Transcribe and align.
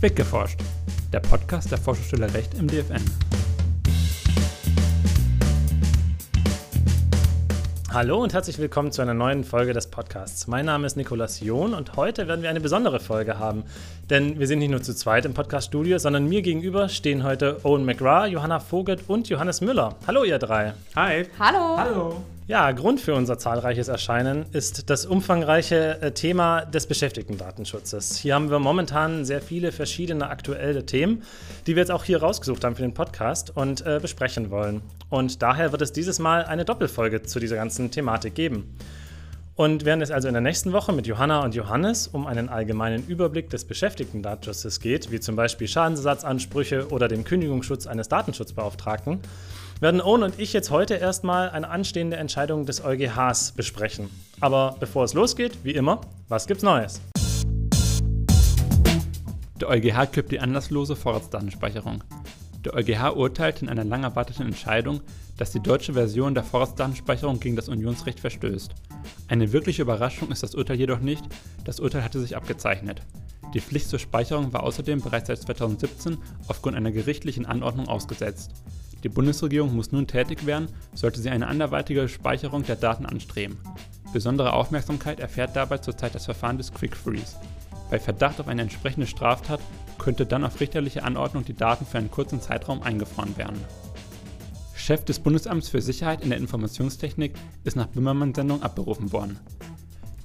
Weggeforscht, 0.00 0.58
der 1.12 1.20
Podcast 1.20 1.70
der 1.70 1.76
Forschungsstelle 1.76 2.32
Recht 2.32 2.54
im 2.54 2.66
DFN. 2.66 3.04
Hallo 7.92 8.22
und 8.22 8.32
herzlich 8.32 8.58
willkommen 8.58 8.92
zu 8.92 9.02
einer 9.02 9.12
neuen 9.12 9.44
Folge 9.44 9.74
des 9.74 9.88
Podcasts. 9.88 10.46
Mein 10.46 10.64
Name 10.64 10.86
ist 10.86 10.96
Nikolas 10.96 11.40
John 11.40 11.74
und 11.74 11.96
heute 11.96 12.28
werden 12.28 12.40
wir 12.40 12.48
eine 12.48 12.60
besondere 12.60 12.98
Folge 12.98 13.38
haben. 13.38 13.64
Denn 14.08 14.38
wir 14.38 14.46
sind 14.46 14.60
nicht 14.60 14.70
nur 14.70 14.80
zu 14.80 14.94
zweit 14.94 15.26
im 15.26 15.34
Podcaststudio, 15.34 15.98
sondern 15.98 16.26
mir 16.26 16.40
gegenüber 16.40 16.88
stehen 16.88 17.22
heute 17.22 17.58
Owen 17.64 17.84
McGrath, 17.84 18.30
Johanna 18.30 18.58
Vogelt 18.58 19.02
und 19.06 19.28
Johannes 19.28 19.60
Müller. 19.60 19.96
Hallo, 20.06 20.24
ihr 20.24 20.38
drei. 20.38 20.72
Hi. 20.96 21.26
Hallo. 21.38 21.76
Hallo. 21.76 22.22
Ja, 22.50 22.72
Grund 22.72 23.00
für 23.00 23.14
unser 23.14 23.38
zahlreiches 23.38 23.86
Erscheinen 23.86 24.44
ist 24.50 24.90
das 24.90 25.06
umfangreiche 25.06 26.02
äh, 26.02 26.10
Thema 26.10 26.62
des 26.62 26.88
Beschäftigtendatenschutzes. 26.88 28.16
Hier 28.16 28.34
haben 28.34 28.50
wir 28.50 28.58
momentan 28.58 29.24
sehr 29.24 29.40
viele 29.40 29.70
verschiedene 29.70 30.28
aktuelle 30.28 30.84
Themen, 30.84 31.22
die 31.68 31.76
wir 31.76 31.82
jetzt 31.82 31.92
auch 31.92 32.02
hier 32.02 32.20
rausgesucht 32.20 32.64
haben 32.64 32.74
für 32.74 32.82
den 32.82 32.92
Podcast 32.92 33.56
und 33.56 33.86
äh, 33.86 34.00
besprechen 34.02 34.50
wollen. 34.50 34.82
Und 35.10 35.42
daher 35.42 35.70
wird 35.70 35.80
es 35.80 35.92
dieses 35.92 36.18
Mal 36.18 36.44
eine 36.44 36.64
Doppelfolge 36.64 37.22
zu 37.22 37.38
dieser 37.38 37.54
ganzen 37.54 37.92
Thematik 37.92 38.34
geben. 38.34 38.76
Und 39.54 39.84
während 39.84 40.02
es 40.02 40.10
also 40.10 40.26
in 40.26 40.34
der 40.34 40.40
nächsten 40.40 40.72
Woche 40.72 40.92
mit 40.92 41.06
Johanna 41.06 41.44
und 41.44 41.54
Johannes 41.54 42.08
um 42.08 42.26
einen 42.26 42.48
allgemeinen 42.48 43.06
Überblick 43.06 43.48
des 43.50 43.64
Beschäftigtendatenschutzes 43.64 44.80
geht, 44.80 45.12
wie 45.12 45.20
zum 45.20 45.36
Beispiel 45.36 45.68
Schadensersatzansprüche 45.68 46.88
oder 46.88 47.06
den 47.06 47.22
Kündigungsschutz 47.22 47.86
eines 47.86 48.08
Datenschutzbeauftragten, 48.08 49.20
werden 49.80 50.02
Owen 50.02 50.22
und 50.22 50.38
ich 50.38 50.52
jetzt 50.52 50.70
heute 50.70 50.94
erstmal 50.94 51.50
eine 51.50 51.70
anstehende 51.70 52.18
Entscheidung 52.18 52.66
des 52.66 52.84
EuGHs 52.84 53.52
besprechen. 53.52 54.10
Aber 54.38 54.76
bevor 54.78 55.04
es 55.04 55.14
losgeht, 55.14 55.58
wie 55.64 55.72
immer, 55.72 56.02
was 56.28 56.46
gibt's 56.46 56.62
Neues? 56.62 57.00
Der 59.58 59.68
EuGH 59.68 60.12
kippt 60.12 60.32
die 60.32 60.40
anlasslose 60.40 60.96
Vorratsdatenspeicherung. 60.96 62.04
Der 62.64 62.74
EuGH 62.74 63.16
urteilt 63.16 63.62
in 63.62 63.70
einer 63.70 63.84
lang 63.84 64.04
erwarteten 64.04 64.42
Entscheidung, 64.42 65.00
dass 65.38 65.50
die 65.50 65.60
deutsche 65.60 65.94
Version 65.94 66.34
der 66.34 66.44
Vorratsdatenspeicherung 66.44 67.40
gegen 67.40 67.56
das 67.56 67.70
Unionsrecht 67.70 68.20
verstößt. 68.20 68.74
Eine 69.28 69.52
wirkliche 69.52 69.82
Überraschung 69.82 70.30
ist 70.30 70.42
das 70.42 70.54
Urteil 70.54 70.76
jedoch 70.76 71.00
nicht, 71.00 71.24
das 71.64 71.80
Urteil 71.80 72.04
hatte 72.04 72.20
sich 72.20 72.36
abgezeichnet. 72.36 73.00
Die 73.54 73.60
Pflicht 73.60 73.88
zur 73.88 73.98
Speicherung 73.98 74.52
war 74.52 74.62
außerdem 74.62 75.00
bereits 75.00 75.28
seit 75.28 75.38
2017 75.38 76.18
aufgrund 76.48 76.76
einer 76.76 76.92
gerichtlichen 76.92 77.46
Anordnung 77.46 77.88
ausgesetzt. 77.88 78.52
Die 79.02 79.08
Bundesregierung 79.08 79.74
muss 79.74 79.92
nun 79.92 80.06
tätig 80.06 80.46
werden, 80.46 80.68
sollte 80.94 81.20
sie 81.20 81.30
eine 81.30 81.46
anderweitige 81.46 82.08
Speicherung 82.08 82.64
der 82.64 82.76
Daten 82.76 83.06
anstreben. 83.06 83.58
Besondere 84.12 84.52
Aufmerksamkeit 84.52 85.20
erfährt 85.20 85.56
dabei 85.56 85.78
zurzeit 85.78 86.14
das 86.14 86.24
Verfahren 86.24 86.58
des 86.58 86.72
Quick 86.74 86.96
Freeze. 86.96 87.36
Bei 87.90 87.98
Verdacht 87.98 88.40
auf 88.40 88.48
eine 88.48 88.62
entsprechende 88.62 89.06
Straftat 89.06 89.60
könnte 89.98 90.26
dann 90.26 90.44
auf 90.44 90.60
richterliche 90.60 91.02
Anordnung 91.02 91.44
die 91.44 91.54
Daten 91.54 91.86
für 91.86 91.98
einen 91.98 92.10
kurzen 92.10 92.40
Zeitraum 92.40 92.82
eingefroren 92.82 93.36
werden. 93.36 93.60
Chef 94.74 95.04
des 95.04 95.20
Bundesamts 95.20 95.68
für 95.68 95.80
Sicherheit 95.80 96.22
in 96.22 96.30
der 96.30 96.38
Informationstechnik 96.38 97.34
ist 97.64 97.76
nach 97.76 97.86
Böhmermann-Sendung 97.88 98.62
abberufen 98.62 99.12
worden. 99.12 99.38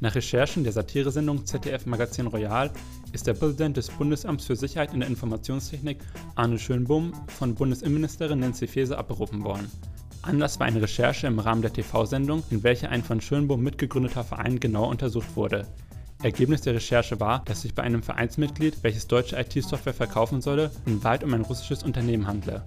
Nach 0.01 0.13
Recherchen 0.13 0.63
der 0.65 0.73
Satiresendung 0.73 1.45
ZDF 1.45 1.85
Magazin 1.85 2.27
Royal 2.27 2.69
ist 3.13 3.27
der 3.27 3.33
Präsident 3.33 3.77
des 3.77 3.89
Bundesamts 3.89 4.45
für 4.45 4.57
Sicherheit 4.57 4.93
in 4.93 4.99
der 4.99 5.07
Informationstechnik 5.07 5.99
Arne 6.35 6.59
Schönbohm 6.59 7.13
von 7.27 7.55
Bundesinnenministerin 7.55 8.39
Nancy 8.39 8.67
Faeser 8.67 8.97
abberufen 8.97 9.43
worden. 9.45 9.71
Anlass 10.21 10.59
war 10.59 10.67
eine 10.67 10.81
Recherche 10.81 11.27
im 11.27 11.39
Rahmen 11.39 11.61
der 11.61 11.71
TV-Sendung, 11.71 12.43
in 12.49 12.63
welcher 12.63 12.89
ein 12.89 13.03
von 13.03 13.21
Schönbohm 13.21 13.63
mitgegründeter 13.63 14.25
Verein 14.25 14.59
genau 14.59 14.89
untersucht 14.89 15.35
wurde. 15.35 15.65
Ergebnis 16.23 16.61
der 16.61 16.73
Recherche 16.73 17.19
war, 17.21 17.43
dass 17.45 17.61
sich 17.61 17.73
bei 17.73 17.83
einem 17.83 18.03
Vereinsmitglied, 18.03 18.79
welches 18.81 19.07
deutsche 19.07 19.39
IT-Software 19.39 19.93
verkaufen 19.93 20.41
solle, 20.41 20.71
in 20.85 21.03
Wahrheit 21.03 21.23
um 21.23 21.33
ein 21.33 21.41
russisches 21.41 21.83
Unternehmen 21.83 22.27
handle. 22.27 22.65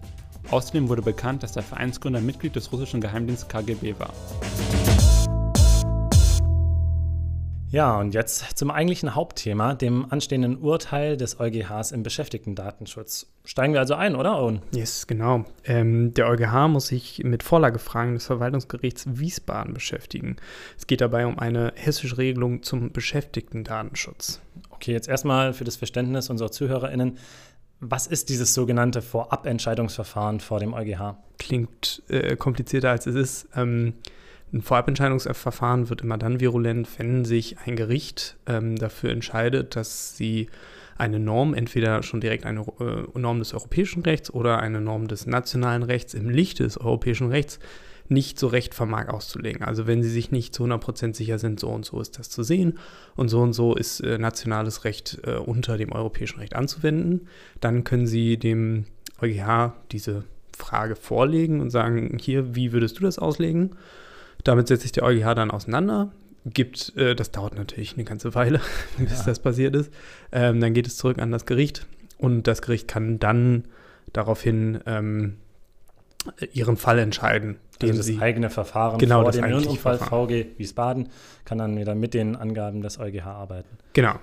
Außerdem 0.51 0.89
wurde 0.89 1.03
bekannt, 1.03 1.43
dass 1.43 1.53
der 1.53 1.63
Vereinsgründer 1.63 2.21
Mitglied 2.21 2.57
des 2.57 2.73
russischen 2.73 3.03
Geheimdienstes 3.03 3.49
KGB 3.49 3.99
war. 3.99 4.15
Ja, 7.71 7.99
und 7.99 8.15
jetzt 8.15 8.57
zum 8.57 8.71
eigentlichen 8.71 9.15
Hauptthema, 9.15 9.75
dem 9.75 10.11
anstehenden 10.11 10.57
Urteil 10.57 11.19
des 11.19 11.39
EuGHs 11.39 11.93
im 11.93 12.03
Beschäftigtendatenschutz. 12.03 13.27
Steigen 13.45 13.75
wir 13.75 13.81
also 13.81 13.95
ein, 13.95 14.17
oder 14.17 14.41
Owen? 14.41 14.63
Yes, 14.73 15.07
genau. 15.07 15.45
Ähm, 15.65 16.15
der 16.15 16.29
EuGH 16.29 16.69
muss 16.69 16.87
sich 16.87 17.23
mit 17.25 17.43
Vorlagefragen 17.43 18.15
des 18.15 18.25
Verwaltungsgerichts 18.25 19.05
Wiesbaden 19.19 19.75
beschäftigen. 19.75 20.37
Es 20.79 20.87
geht 20.87 21.03
dabei 21.03 21.27
um 21.27 21.39
eine 21.39 21.73
hessische 21.77 22.17
Regelung 22.17 22.63
zum 22.63 22.91
Beschäftigtendatenschutz. 22.91 24.41
Okay, 24.71 24.93
jetzt 24.93 25.09
erstmal 25.09 25.53
für 25.53 25.65
das 25.65 25.77
Verständnis 25.77 26.31
unserer 26.31 26.51
ZuhörerInnen. 26.51 27.19
Was 27.81 28.07
ist 28.07 28.31
dieses 28.31 28.55
sogenannte 28.55 29.03
Vorabentscheidungsverfahren 29.03 30.41
vor 30.41 30.59
dem 30.59 30.73
EuGH? 30.73 31.17
Klingt 31.39 32.03
äh, 32.09 32.35
komplizierter 32.37 32.91
als 32.91 33.07
es 33.07 33.15
ist. 33.15 33.49
Ähm, 33.55 33.93
ein 34.53 34.63
Vorabentscheidungsverfahren 34.63 35.91
wird 35.91 36.03
immer 36.03 36.19
dann 36.19 36.41
virulent, 36.41 36.89
wenn 36.99 37.25
sich 37.25 37.57
ein 37.65 37.77
Gericht 37.77 38.37
ähm, 38.47 38.77
dafür 38.77 39.11
entscheidet, 39.11 39.77
dass 39.77 40.17
sie 40.17 40.49
eine 40.97 41.21
Norm, 41.21 41.55
entweder 41.55 42.03
schon 42.03 42.21
direkt 42.21 42.45
eine 42.45 42.61
äh, 42.81 43.19
Norm 43.19 43.39
des 43.39 43.55
europäischen 43.55 44.03
Rechts 44.03 44.33
oder 44.33 44.59
eine 44.59 44.81
Norm 44.81 45.07
des 45.07 45.27
nationalen 45.27 45.83
Rechts 45.83 46.15
im 46.15 46.29
Licht 46.29 46.59
des 46.59 46.79
europäischen 46.79 47.29
Rechts, 47.29 47.59
nicht 48.09 48.39
so 48.39 48.47
recht 48.47 48.75
vermag 48.75 49.09
auszulegen. 49.09 49.63
Also 49.63 49.87
wenn 49.87 50.03
sie 50.03 50.09
sich 50.09 50.31
nicht 50.31 50.55
zu 50.55 50.65
100% 50.65 51.15
sicher 51.15 51.39
sind, 51.39 51.61
so 51.61 51.69
und 51.69 51.85
so 51.85 52.01
ist 52.01 52.19
das 52.19 52.31
zu 52.31 52.43
sehen 52.43 52.79
und 53.17 53.29
so 53.29 53.41
und 53.41 53.53
so 53.53 53.75
ist 53.75 54.01
äh, 54.01 54.19
nationales 54.19 54.85
Recht 54.85 55.19
äh, 55.25 55.37
unter 55.37 55.77
dem 55.77 55.93
europäischen 55.93 56.41
Recht 56.41 56.57
anzuwenden, 56.57 57.29
dann 57.61 57.85
können 57.85 58.07
sie 58.07 58.39
dem 58.39 58.87
EuGH 59.21 59.73
diese 59.93 60.25
Frage 60.57 60.97
vorlegen 60.97 61.61
und 61.61 61.71
sagen, 61.71 62.19
hier, 62.21 62.55
wie 62.55 62.73
würdest 62.73 62.99
du 62.99 63.03
das 63.03 63.19
auslegen? 63.19 63.77
Damit 64.49 64.67
setzt 64.67 64.81
sich 64.81 64.93
der 64.93 65.03
EuGH 65.03 65.35
dann 65.35 65.51
auseinander. 65.51 66.11
Gibt, 66.47 66.97
äh, 66.97 67.15
das 67.15 67.33
dauert 67.33 67.55
natürlich 67.55 67.93
eine 67.97 68.05
ganze 68.05 68.35
Weile, 68.35 68.63
bis 68.99 69.19
ja. 69.19 69.25
das 69.27 69.41
passiert 69.41 69.77
ist. 69.77 69.93
Ähm, 70.33 70.59
dann 70.63 70.73
geht 70.73 70.87
es 70.87 70.97
zurück 70.97 71.19
an 71.19 71.31
das 71.31 71.45
Gericht 71.45 71.87
und 72.17 72.45
das 72.45 72.63
Gericht 72.63 72.89
kann 72.89 73.19
dann 73.19 73.65
daraufhin 74.15 74.81
ähm, 74.87 75.37
ihren 76.55 76.79
Fall 76.79 76.99
entscheiden. 76.99 77.59
Also 77.83 77.95
das 77.95 78.07
sie, 78.07 78.21
eigene 78.21 78.49
Verfahren 78.49 78.97
genau, 78.97 79.21
vor 79.21 79.33
dem 79.33 79.45
in 79.45 79.53
unserem 79.53 79.77
Fall 79.77 79.99
VG 79.99 80.47
Wiesbaden 80.57 81.11
kann 81.45 81.59
dann 81.59 81.77
wieder 81.77 81.95
mit 81.95 82.15
den 82.15 82.35
Angaben 82.35 82.81
des 82.81 82.99
EuGH 82.99 83.27
arbeiten. 83.27 83.77
Genau. 83.93 84.15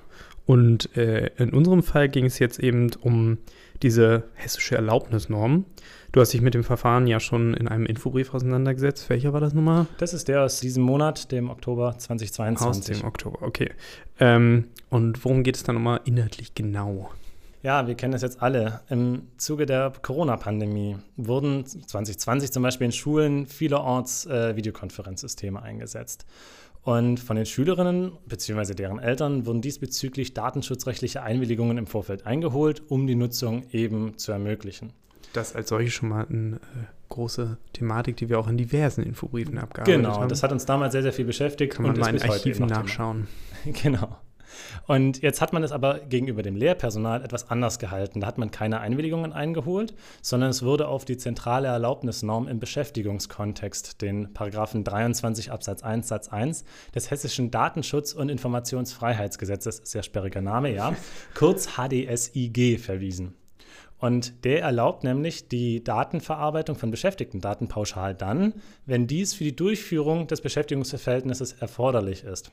Und 0.47 0.97
äh, 0.97 1.29
in 1.37 1.53
unserem 1.53 1.83
Fall 1.83 2.09
ging 2.09 2.25
es 2.25 2.39
jetzt 2.39 2.57
eben 2.57 2.89
um 2.99 3.37
diese 3.81 4.23
hessische 4.35 4.75
Erlaubnisnorm. 4.75 5.65
Du 6.11 6.21
hast 6.21 6.31
dich 6.31 6.41
mit 6.41 6.53
dem 6.53 6.63
Verfahren 6.63 7.07
ja 7.07 7.19
schon 7.19 7.53
in 7.53 7.67
einem 7.67 7.85
Infobrief 7.85 8.33
auseinandergesetzt. 8.33 9.09
Welcher 9.09 9.33
war 9.33 9.41
das 9.41 9.53
nochmal? 9.53 9.85
Das 9.97 10.13
ist 10.13 10.29
der 10.29 10.43
aus 10.43 10.61
diesem 10.61 10.83
Monat, 10.83 11.31
dem 11.31 11.49
Oktober 11.49 11.97
2022. 11.97 12.95
Aus 12.95 13.01
dem 13.01 13.07
Oktober, 13.07 13.41
okay. 13.41 13.71
Ähm, 14.19 14.65
und 14.89 15.25
worum 15.25 15.43
geht 15.43 15.57
es 15.57 15.63
dann 15.63 15.75
nochmal 15.75 15.99
inhaltlich 16.05 16.55
genau? 16.55 17.11
Ja, 17.63 17.87
wir 17.87 17.95
kennen 17.95 18.13
es 18.13 18.21
jetzt 18.21 18.43
alle. 18.43 18.81
Im 18.89 19.23
Zuge 19.37 19.65
der 19.65 19.91
Corona-Pandemie 20.01 20.97
wurden 21.17 21.65
2020 21.65 22.51
zum 22.51 22.61
Beispiel 22.61 22.85
in 22.85 22.91
Schulen 22.91 23.47
vielerorts 23.47 24.27
äh, 24.27 24.55
Videokonferenzsysteme 24.55 25.61
eingesetzt. 25.61 26.27
Und 26.85 27.19
von 27.19 27.35
den 27.35 27.47
Schülerinnen 27.47 28.11
bzw. 28.27 28.75
deren 28.75 28.99
Eltern 28.99 29.47
wurden 29.47 29.59
diesbezüglich 29.59 30.35
datenschutzrechtliche 30.35 31.23
Einwilligungen 31.23 31.79
im 31.79 31.87
Vorfeld 31.87 32.27
eingeholt, 32.27 32.83
um 32.89 33.07
die 33.07 33.15
Nutzung 33.15 33.63
eben 33.71 34.19
zu 34.19 34.31
ermöglichen. 34.31 34.93
Das 35.33 35.55
als 35.55 35.69
solche 35.69 35.89
schon 35.89 36.09
mal 36.09 36.27
eine 36.29 36.57
äh, 36.57 36.59
große 37.09 37.57
Thematik, 37.73 38.17
die 38.17 38.29
wir 38.29 38.39
auch 38.39 38.47
in 38.47 38.57
diversen 38.57 39.01
Infobriefen 39.01 39.57
abgearbeitet 39.57 39.95
genau, 39.95 40.09
haben. 40.09 40.15
Genau, 40.17 40.29
das 40.29 40.43
hat 40.43 40.51
uns 40.51 40.65
damals 40.65 40.91
sehr, 40.91 41.01
sehr 41.01 41.11
viel 41.11 41.25
beschäftigt. 41.25 41.73
Kann 41.73 41.87
man 41.87 41.95
und 41.95 42.01
mal 42.01 42.15
in 42.15 42.21
Archiven 42.21 42.67
nachschauen. 42.67 43.27
Genau. 43.81 44.15
Und 44.87 45.21
jetzt 45.21 45.41
hat 45.41 45.53
man 45.53 45.63
es 45.63 45.71
aber 45.71 45.99
gegenüber 45.99 46.43
dem 46.43 46.55
Lehrpersonal 46.55 47.23
etwas 47.23 47.49
anders 47.49 47.79
gehalten. 47.79 48.21
Da 48.21 48.27
hat 48.27 48.37
man 48.37 48.51
keine 48.51 48.79
Einwilligungen 48.79 49.33
eingeholt, 49.33 49.93
sondern 50.21 50.49
es 50.49 50.63
wurde 50.63 50.87
auf 50.87 51.05
die 51.05 51.17
zentrale 51.17 51.67
Erlaubnisnorm 51.67 52.47
im 52.47 52.59
Beschäftigungskontext, 52.59 54.01
den 54.01 54.33
Paragraphen 54.33 54.83
23 54.83 55.51
Absatz 55.51 55.83
1 55.83 56.07
Satz 56.07 56.29
1 56.29 56.65
des 56.93 57.11
Hessischen 57.11 57.51
Datenschutz- 57.51 58.13
und 58.13 58.29
Informationsfreiheitsgesetzes, 58.29 59.81
sehr 59.83 60.03
sperriger 60.03 60.41
Name, 60.41 60.73
ja, 60.73 60.95
kurz 61.35 61.77
HDSIG 61.77 62.79
verwiesen. 62.79 63.35
Und 63.97 64.43
der 64.43 64.61
erlaubt 64.61 65.03
nämlich 65.03 65.47
die 65.47 65.83
Datenverarbeitung 65.83 66.75
von 66.75 66.91
Beschäftigtendaten 66.91 67.67
pauschal 67.67 68.13
dann, 68.13 68.53
wenn 68.85 69.07
dies 69.07 69.33
für 69.33 69.45
die 69.45 69.55
Durchführung 69.55 70.27
des 70.27 70.41
Beschäftigungsverhältnisses 70.41 71.53
erforderlich 71.53 72.23
ist. 72.23 72.51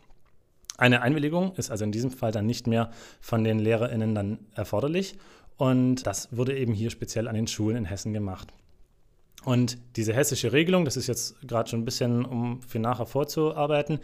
Eine 0.78 1.02
Einwilligung 1.02 1.54
ist 1.56 1.70
also 1.70 1.84
in 1.84 1.92
diesem 1.92 2.10
Fall 2.10 2.32
dann 2.32 2.46
nicht 2.46 2.66
mehr 2.66 2.90
von 3.20 3.44
den 3.44 3.58
LehrerInnen 3.58 4.14
dann 4.14 4.38
erforderlich. 4.54 5.16
Und 5.56 6.06
das 6.06 6.28
wurde 6.36 6.56
eben 6.56 6.72
hier 6.72 6.90
speziell 6.90 7.28
an 7.28 7.34
den 7.34 7.46
Schulen 7.46 7.76
in 7.76 7.84
Hessen 7.84 8.12
gemacht. 8.12 8.48
Und 9.44 9.78
diese 9.96 10.14
hessische 10.14 10.52
Regelung, 10.52 10.84
das 10.84 10.96
ist 10.96 11.08
jetzt 11.08 11.40
gerade 11.46 11.68
schon 11.68 11.80
ein 11.80 11.84
bisschen, 11.84 12.24
um 12.24 12.62
für 12.62 12.78
nachher 12.78 13.06
vorzuarbeiten, 13.06 13.98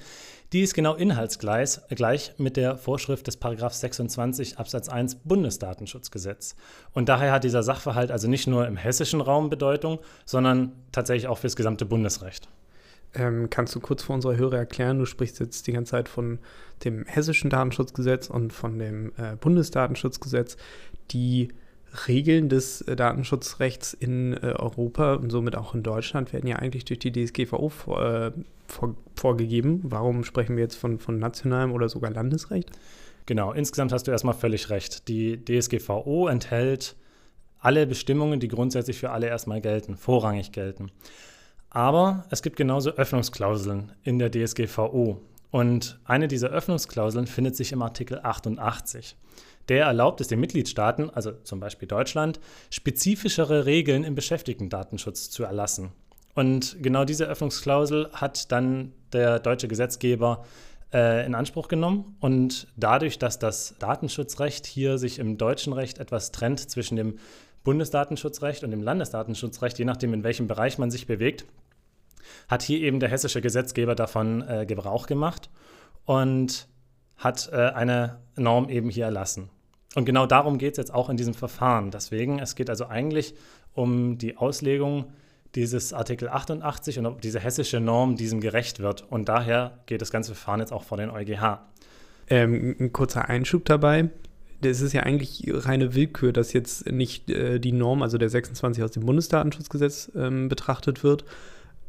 die 0.52 0.62
ist 0.62 0.74
genau 0.74 0.94
inhaltsgleich 0.94 1.78
gleich 1.90 2.32
mit 2.38 2.56
der 2.56 2.76
Vorschrift 2.76 3.26
des 3.26 3.36
Paragraph 3.36 3.72
26 3.72 4.58
Absatz 4.58 4.88
1 4.88 5.16
Bundesdatenschutzgesetz. 5.16 6.56
Und 6.92 7.08
daher 7.08 7.32
hat 7.32 7.44
dieser 7.44 7.62
Sachverhalt 7.62 8.10
also 8.10 8.28
nicht 8.28 8.46
nur 8.48 8.66
im 8.66 8.76
hessischen 8.76 9.20
Raum 9.20 9.48
Bedeutung, 9.48 10.00
sondern 10.24 10.72
tatsächlich 10.90 11.28
auch 11.28 11.38
für 11.38 11.46
das 11.46 11.56
gesamte 11.56 11.86
Bundesrecht. 11.86 12.48
Ähm, 13.14 13.48
kannst 13.50 13.74
du 13.74 13.80
kurz 13.80 14.02
für 14.02 14.12
unsere 14.12 14.36
Hörer 14.36 14.58
erklären, 14.58 14.98
du 14.98 15.06
sprichst 15.06 15.40
jetzt 15.40 15.66
die 15.66 15.72
ganze 15.72 15.92
Zeit 15.92 16.08
von 16.08 16.38
dem 16.84 17.04
hessischen 17.06 17.50
Datenschutzgesetz 17.50 18.28
und 18.28 18.52
von 18.52 18.78
dem 18.78 19.12
äh, 19.16 19.36
Bundesdatenschutzgesetz, 19.36 20.56
die 21.10 21.48
Regeln 22.06 22.48
des 22.48 22.82
äh, 22.82 22.96
Datenschutzrechts 22.96 23.94
in 23.94 24.34
äh, 24.34 24.54
Europa 24.58 25.14
und 25.14 25.30
somit 25.30 25.56
auch 25.56 25.74
in 25.74 25.82
Deutschland 25.82 26.32
werden 26.32 26.46
ja 26.46 26.56
eigentlich 26.56 26.84
durch 26.84 26.98
die 26.98 27.12
DSGVO 27.12 27.68
vor, 27.70 28.02
äh, 28.02 28.32
vor, 28.66 28.94
vorgegeben. 29.14 29.80
Warum 29.84 30.24
sprechen 30.24 30.56
wir 30.56 30.64
jetzt 30.64 30.76
von, 30.76 30.98
von 30.98 31.18
nationalem 31.18 31.72
oder 31.72 31.88
sogar 31.88 32.10
Landesrecht? 32.10 32.70
Genau, 33.26 33.52
insgesamt 33.52 33.92
hast 33.92 34.06
du 34.06 34.10
erstmal 34.10 34.34
völlig 34.34 34.70
recht. 34.70 35.08
Die 35.08 35.42
DSGVO 35.42 36.28
enthält 36.28 36.96
alle 37.58 37.86
Bestimmungen, 37.86 38.40
die 38.40 38.48
grundsätzlich 38.48 38.98
für 38.98 39.10
alle 39.10 39.26
erstmal 39.26 39.60
gelten, 39.60 39.96
vorrangig 39.96 40.52
gelten. 40.52 40.90
Aber 41.78 42.24
es 42.30 42.42
gibt 42.42 42.56
genauso 42.56 42.90
Öffnungsklauseln 42.90 43.92
in 44.02 44.18
der 44.18 44.32
DSGVO. 44.32 45.22
Und 45.52 46.00
eine 46.04 46.26
dieser 46.26 46.48
Öffnungsklauseln 46.48 47.28
findet 47.28 47.54
sich 47.54 47.70
im 47.70 47.82
Artikel 47.82 48.18
88. 48.20 49.14
Der 49.68 49.84
erlaubt 49.84 50.20
es 50.20 50.26
den 50.26 50.40
Mitgliedstaaten, 50.40 51.08
also 51.08 51.30
zum 51.44 51.60
Beispiel 51.60 51.86
Deutschland, 51.86 52.40
spezifischere 52.70 53.64
Regeln 53.64 54.02
im 54.02 54.16
Beschäftigtendatenschutz 54.16 55.30
zu 55.30 55.44
erlassen. 55.44 55.92
Und 56.34 56.82
genau 56.82 57.04
diese 57.04 57.26
Öffnungsklausel 57.26 58.10
hat 58.12 58.50
dann 58.50 58.92
der 59.12 59.38
deutsche 59.38 59.68
Gesetzgeber 59.68 60.44
äh, 60.92 61.24
in 61.24 61.36
Anspruch 61.36 61.68
genommen. 61.68 62.16
Und 62.18 62.66
dadurch, 62.76 63.20
dass 63.20 63.38
das 63.38 63.76
Datenschutzrecht 63.78 64.66
hier 64.66 64.98
sich 64.98 65.20
im 65.20 65.38
deutschen 65.38 65.72
Recht 65.72 65.98
etwas 65.98 66.32
trennt 66.32 66.58
zwischen 66.58 66.96
dem 66.96 67.20
Bundesdatenschutzrecht 67.62 68.64
und 68.64 68.72
dem 68.72 68.82
Landesdatenschutzrecht, 68.82 69.78
je 69.78 69.84
nachdem, 69.84 70.12
in 70.12 70.24
welchem 70.24 70.48
Bereich 70.48 70.78
man 70.78 70.90
sich 70.90 71.06
bewegt, 71.06 71.44
hat 72.48 72.62
hier 72.62 72.80
eben 72.80 73.00
der 73.00 73.08
hessische 73.08 73.40
Gesetzgeber 73.40 73.94
davon 73.94 74.42
äh, 74.48 74.66
Gebrauch 74.66 75.06
gemacht 75.06 75.50
und 76.04 76.68
hat 77.16 77.50
äh, 77.52 77.56
eine 77.56 78.18
Norm 78.36 78.68
eben 78.68 78.90
hier 78.90 79.04
erlassen. 79.04 79.50
Und 79.94 80.04
genau 80.04 80.26
darum 80.26 80.58
geht 80.58 80.72
es 80.72 80.78
jetzt 80.78 80.94
auch 80.94 81.08
in 81.08 81.16
diesem 81.16 81.34
Verfahren. 81.34 81.90
Deswegen, 81.90 82.38
es 82.38 82.54
geht 82.54 82.70
also 82.70 82.86
eigentlich 82.86 83.34
um 83.74 84.18
die 84.18 84.36
Auslegung 84.36 85.06
dieses 85.54 85.92
Artikel 85.92 86.28
88 86.28 86.98
und 86.98 87.06
ob 87.06 87.20
diese 87.20 87.40
hessische 87.40 87.80
Norm 87.80 88.16
diesem 88.16 88.40
gerecht 88.40 88.80
wird. 88.80 89.04
Und 89.10 89.28
daher 89.28 89.78
geht 89.86 90.02
das 90.02 90.10
ganze 90.10 90.34
Verfahren 90.34 90.60
jetzt 90.60 90.72
auch 90.72 90.84
vor 90.84 90.98
den 90.98 91.10
EuGH. 91.10 91.60
Ähm, 92.28 92.76
ein 92.78 92.92
kurzer 92.92 93.28
Einschub 93.28 93.64
dabei. 93.64 94.10
Das 94.60 94.80
ist 94.80 94.92
ja 94.92 95.04
eigentlich 95.04 95.44
reine 95.46 95.94
Willkür, 95.94 96.32
dass 96.32 96.52
jetzt 96.52 96.90
nicht 96.90 97.30
äh, 97.30 97.58
die 97.58 97.72
Norm, 97.72 98.02
also 98.02 98.18
der 98.18 98.28
26 98.28 98.82
aus 98.82 98.90
dem 98.90 99.06
Bundesdatenschutzgesetz 99.06 100.12
ähm, 100.16 100.48
betrachtet 100.48 101.02
wird, 101.04 101.24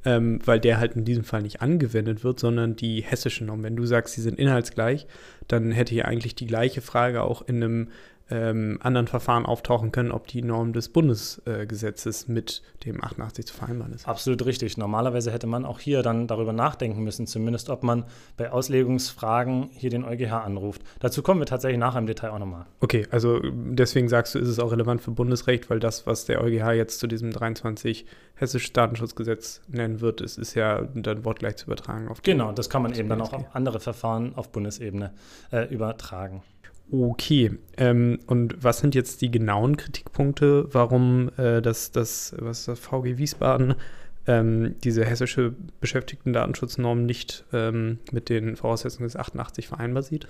ähm, 0.06 0.40
weil 0.46 0.60
der 0.60 0.80
halt 0.80 0.96
in 0.96 1.06
diesem 1.06 1.24
Fall 1.24 1.42
nicht 1.42 1.62
angewendet 1.62 2.24
wird, 2.24 2.40
sondern 2.40 2.76
die 2.76 3.02
hessischen 3.02 3.48
Normen. 3.48 3.64
Wenn 3.64 3.76
du 3.76 3.86
sagst, 3.86 4.16
sie 4.16 4.22
sind 4.22 4.40
inhaltsgleich, 4.40 5.08
dann 5.48 5.72
hätte 5.72 5.94
hier 5.94 6.08
eigentlich 6.08 6.36
die 6.36 6.48
gleiche 6.48 6.82
Frage 6.82 7.24
auch 7.24 7.42
in 7.42 7.58
einem 7.58 7.88
ähm, 8.32 8.80
anderen 8.82 9.08
Verfahren 9.08 9.46
auftauchen 9.46 9.92
können, 9.92 10.12
ob 10.12 10.28
die 10.28 10.42
Norm 10.42 10.74
des 10.74 10.90
Bundesgesetzes 10.90 12.24
äh, 12.24 12.32
mit 12.32 12.62
dem 12.86 13.04
88 13.04 13.48
zu 13.48 13.54
vereinbaren 13.54 13.94
ist. 13.94 14.08
Absolut 14.08 14.46
richtig. 14.46 14.78
Normalerweise 14.78 15.32
hätte 15.32 15.48
man 15.48 15.66
auch 15.66 15.80
hier 15.80 16.04
dann 16.04 16.28
darüber 16.28 16.54
nachdenken 16.54 17.04
müssen, 17.04 17.28
zumindest 17.28 17.70
ob 17.70 17.84
man 17.84 18.06
bei 18.38 18.52
Auslegungsfragen 18.52 19.70
hier 19.72 19.90
den 19.90 20.04
EuGH 20.06 20.32
anruft. 20.32 20.82
Dazu 21.00 21.24
kommen 21.24 21.42
wir 21.42 21.46
tatsächlich 21.46 21.80
nachher 21.80 22.00
im 22.00 22.08
Detail 22.08 22.32
auch 22.32 22.40
nochmal. 22.40 22.66
Okay, 22.80 23.08
also 23.12 23.40
deswegen 23.44 24.10
sagst 24.10 24.36
du, 24.36 24.40
ist 24.40 24.48
es 24.48 24.60
auch 24.60 24.72
relevant 24.72 25.02
für 25.02 25.12
Bundesrecht, 25.12 25.70
weil 25.70 25.80
das, 25.80 26.06
was 26.06 26.26
der 26.26 26.42
EuGH 26.42 26.74
jetzt 26.74 27.00
zu 27.00 27.08
diesem 27.08 27.32
23 27.32 28.06
hessisches 28.36 28.74
Datenschutzgesetz 28.74 29.62
nennen 29.68 30.02
wird, 30.02 30.22
ist, 30.22 30.38
ist 30.38 30.54
ja 30.54 30.82
dann 30.94 31.26
wortgleich 31.26 31.58
zu 31.58 31.66
übertragen. 31.66 32.08
Auf 32.08 32.22
genau, 32.22 32.52
das 32.52 32.70
kann 32.70 32.82
man 32.82 32.94
eben 32.94 33.10
dann 33.10 33.22
auch 33.22 33.34
auf 33.34 33.46
andere 33.54 33.80
Verfahren 33.80 34.34
auf 34.36 34.52
Bundesebene 34.52 35.14
äh, 35.52 35.66
übertragen. 35.74 36.44
Okay, 36.92 37.52
ähm, 37.78 38.20
und 38.26 38.64
was 38.64 38.80
sind 38.80 38.96
jetzt 38.96 39.22
die 39.22 39.30
genauen 39.30 39.78
Kritikpunkte, 39.78 40.74
warum 40.74 41.30
äh, 41.38 41.62
das, 41.62 41.92
das, 41.92 42.34
was 42.40 42.66
das 42.66 42.80
VG 42.80 43.18
Wiesbaden 43.18 43.76
ähm, 44.26 44.76
diese 44.84 45.06
hessische 45.06 45.54
Beschäftigtendatenschutznorm 45.82 47.06
nicht 47.06 47.46
ähm, 47.54 48.00
mit 48.12 48.30
den 48.30 48.56
Voraussetzungen 48.56 49.08
des 49.08 49.16
88 49.16 49.68
vereinbar 49.68 50.02
sieht? 50.02 50.28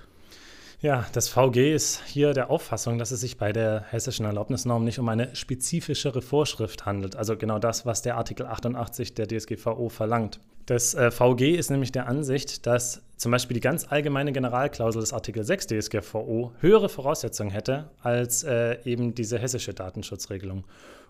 Ja, 0.82 1.06
das 1.12 1.28
VG 1.28 1.74
ist 1.74 2.02
hier 2.06 2.32
der 2.34 2.50
Auffassung, 2.50 2.98
dass 2.98 3.10
es 3.10 3.20
sich 3.20 3.38
bei 3.38 3.52
der 3.52 3.84
hessischen 3.90 4.24
Erlaubnisnorm 4.26 4.84
nicht 4.84 4.98
um 4.98 5.08
eine 5.08 5.34
spezifischere 5.36 6.22
Vorschrift 6.22 6.84
handelt, 6.86 7.16
also 7.16 7.36
genau 7.36 7.58
das, 7.58 7.84
was 7.86 8.02
der 8.02 8.16
Artikel 8.16 8.46
88 8.46 9.14
der 9.14 9.28
DSGVO 9.28 9.88
verlangt. 9.88 10.40
Das 10.70 10.94
äh, 10.94 11.10
VG 11.10 11.56
ist 11.56 11.72
nämlich 11.72 11.90
der 11.90 12.06
Ansicht, 12.06 12.64
dass 12.64 13.02
zum 13.16 13.32
Beispiel 13.32 13.54
die 13.54 13.60
ganz 13.60 13.88
allgemeine 13.90 14.30
Generalklausel 14.30 15.00
des 15.00 15.12
Artikel 15.12 15.42
6 15.42 15.66
DSGVO 15.66 16.52
höhere 16.60 16.88
Voraussetzungen 16.88 17.50
hätte 17.50 17.90
als 18.02 18.44
äh, 18.44 18.78
eben 18.84 19.12
diese 19.12 19.36
hessische 19.36 19.74
Datenschutzregelung. 19.74 20.62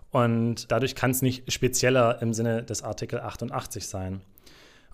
Und 0.09 0.71
dadurch 0.71 0.95
kann 0.95 1.11
es 1.11 1.21
nicht 1.21 1.53
spezieller 1.53 2.23
im 2.23 2.33
Sinne 2.33 2.63
des 2.63 2.81
Artikel 2.81 3.19
88 3.19 3.87
sein. 3.87 4.21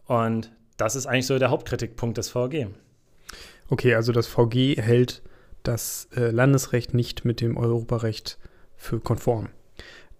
Und 0.05 0.51
das 0.75 0.97
ist 0.97 1.05
eigentlich 1.05 1.27
so 1.27 1.39
der 1.39 1.49
Hauptkritikpunkt 1.49 2.17
des 2.17 2.27
VG. 2.27 2.67
Okay, 3.69 3.95
also 3.95 4.11
das 4.11 4.27
VG 4.27 4.75
hält 4.81 5.21
das 5.63 6.09
äh, 6.13 6.29
Landesrecht 6.29 6.93
nicht 6.93 7.23
mit 7.23 7.39
dem 7.39 7.55
Europarecht 7.55 8.37
für 8.75 8.99
konform. 8.99 9.47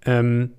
Ähm, 0.06 0.54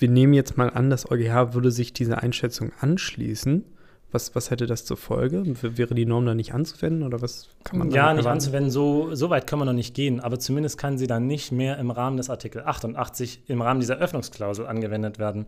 wir 0.00 0.08
nehmen 0.08 0.32
jetzt 0.32 0.56
mal 0.56 0.70
an, 0.70 0.90
das 0.90 1.10
EuGH 1.10 1.54
würde 1.54 1.70
sich 1.70 1.92
dieser 1.92 2.22
Einschätzung 2.22 2.72
anschließen. 2.80 3.64
Was, 4.12 4.34
was 4.34 4.50
hätte 4.50 4.66
das 4.66 4.84
zur 4.84 4.96
Folge? 4.96 5.44
Wäre 5.62 5.94
die 5.94 6.04
Norm 6.04 6.26
dann 6.26 6.36
nicht 6.36 6.52
anzuwenden 6.52 7.04
oder 7.04 7.22
was 7.22 7.48
kann 7.62 7.78
man 7.78 7.90
Ja, 7.92 8.12
nicht 8.12 8.26
anzuwenden, 8.26 8.70
so, 8.70 9.14
so 9.14 9.30
weit 9.30 9.46
können 9.46 9.60
wir 9.60 9.66
noch 9.66 9.72
nicht 9.72 9.94
gehen, 9.94 10.18
aber 10.18 10.40
zumindest 10.40 10.78
kann 10.78 10.98
sie 10.98 11.06
dann 11.06 11.28
nicht 11.28 11.52
mehr 11.52 11.78
im 11.78 11.92
Rahmen 11.92 12.16
des 12.16 12.28
Artikel 12.28 12.62
88, 12.64 13.44
im 13.46 13.62
Rahmen 13.62 13.78
dieser 13.78 13.98
Öffnungsklausel 13.98 14.66
angewendet 14.66 15.20
werden. 15.20 15.46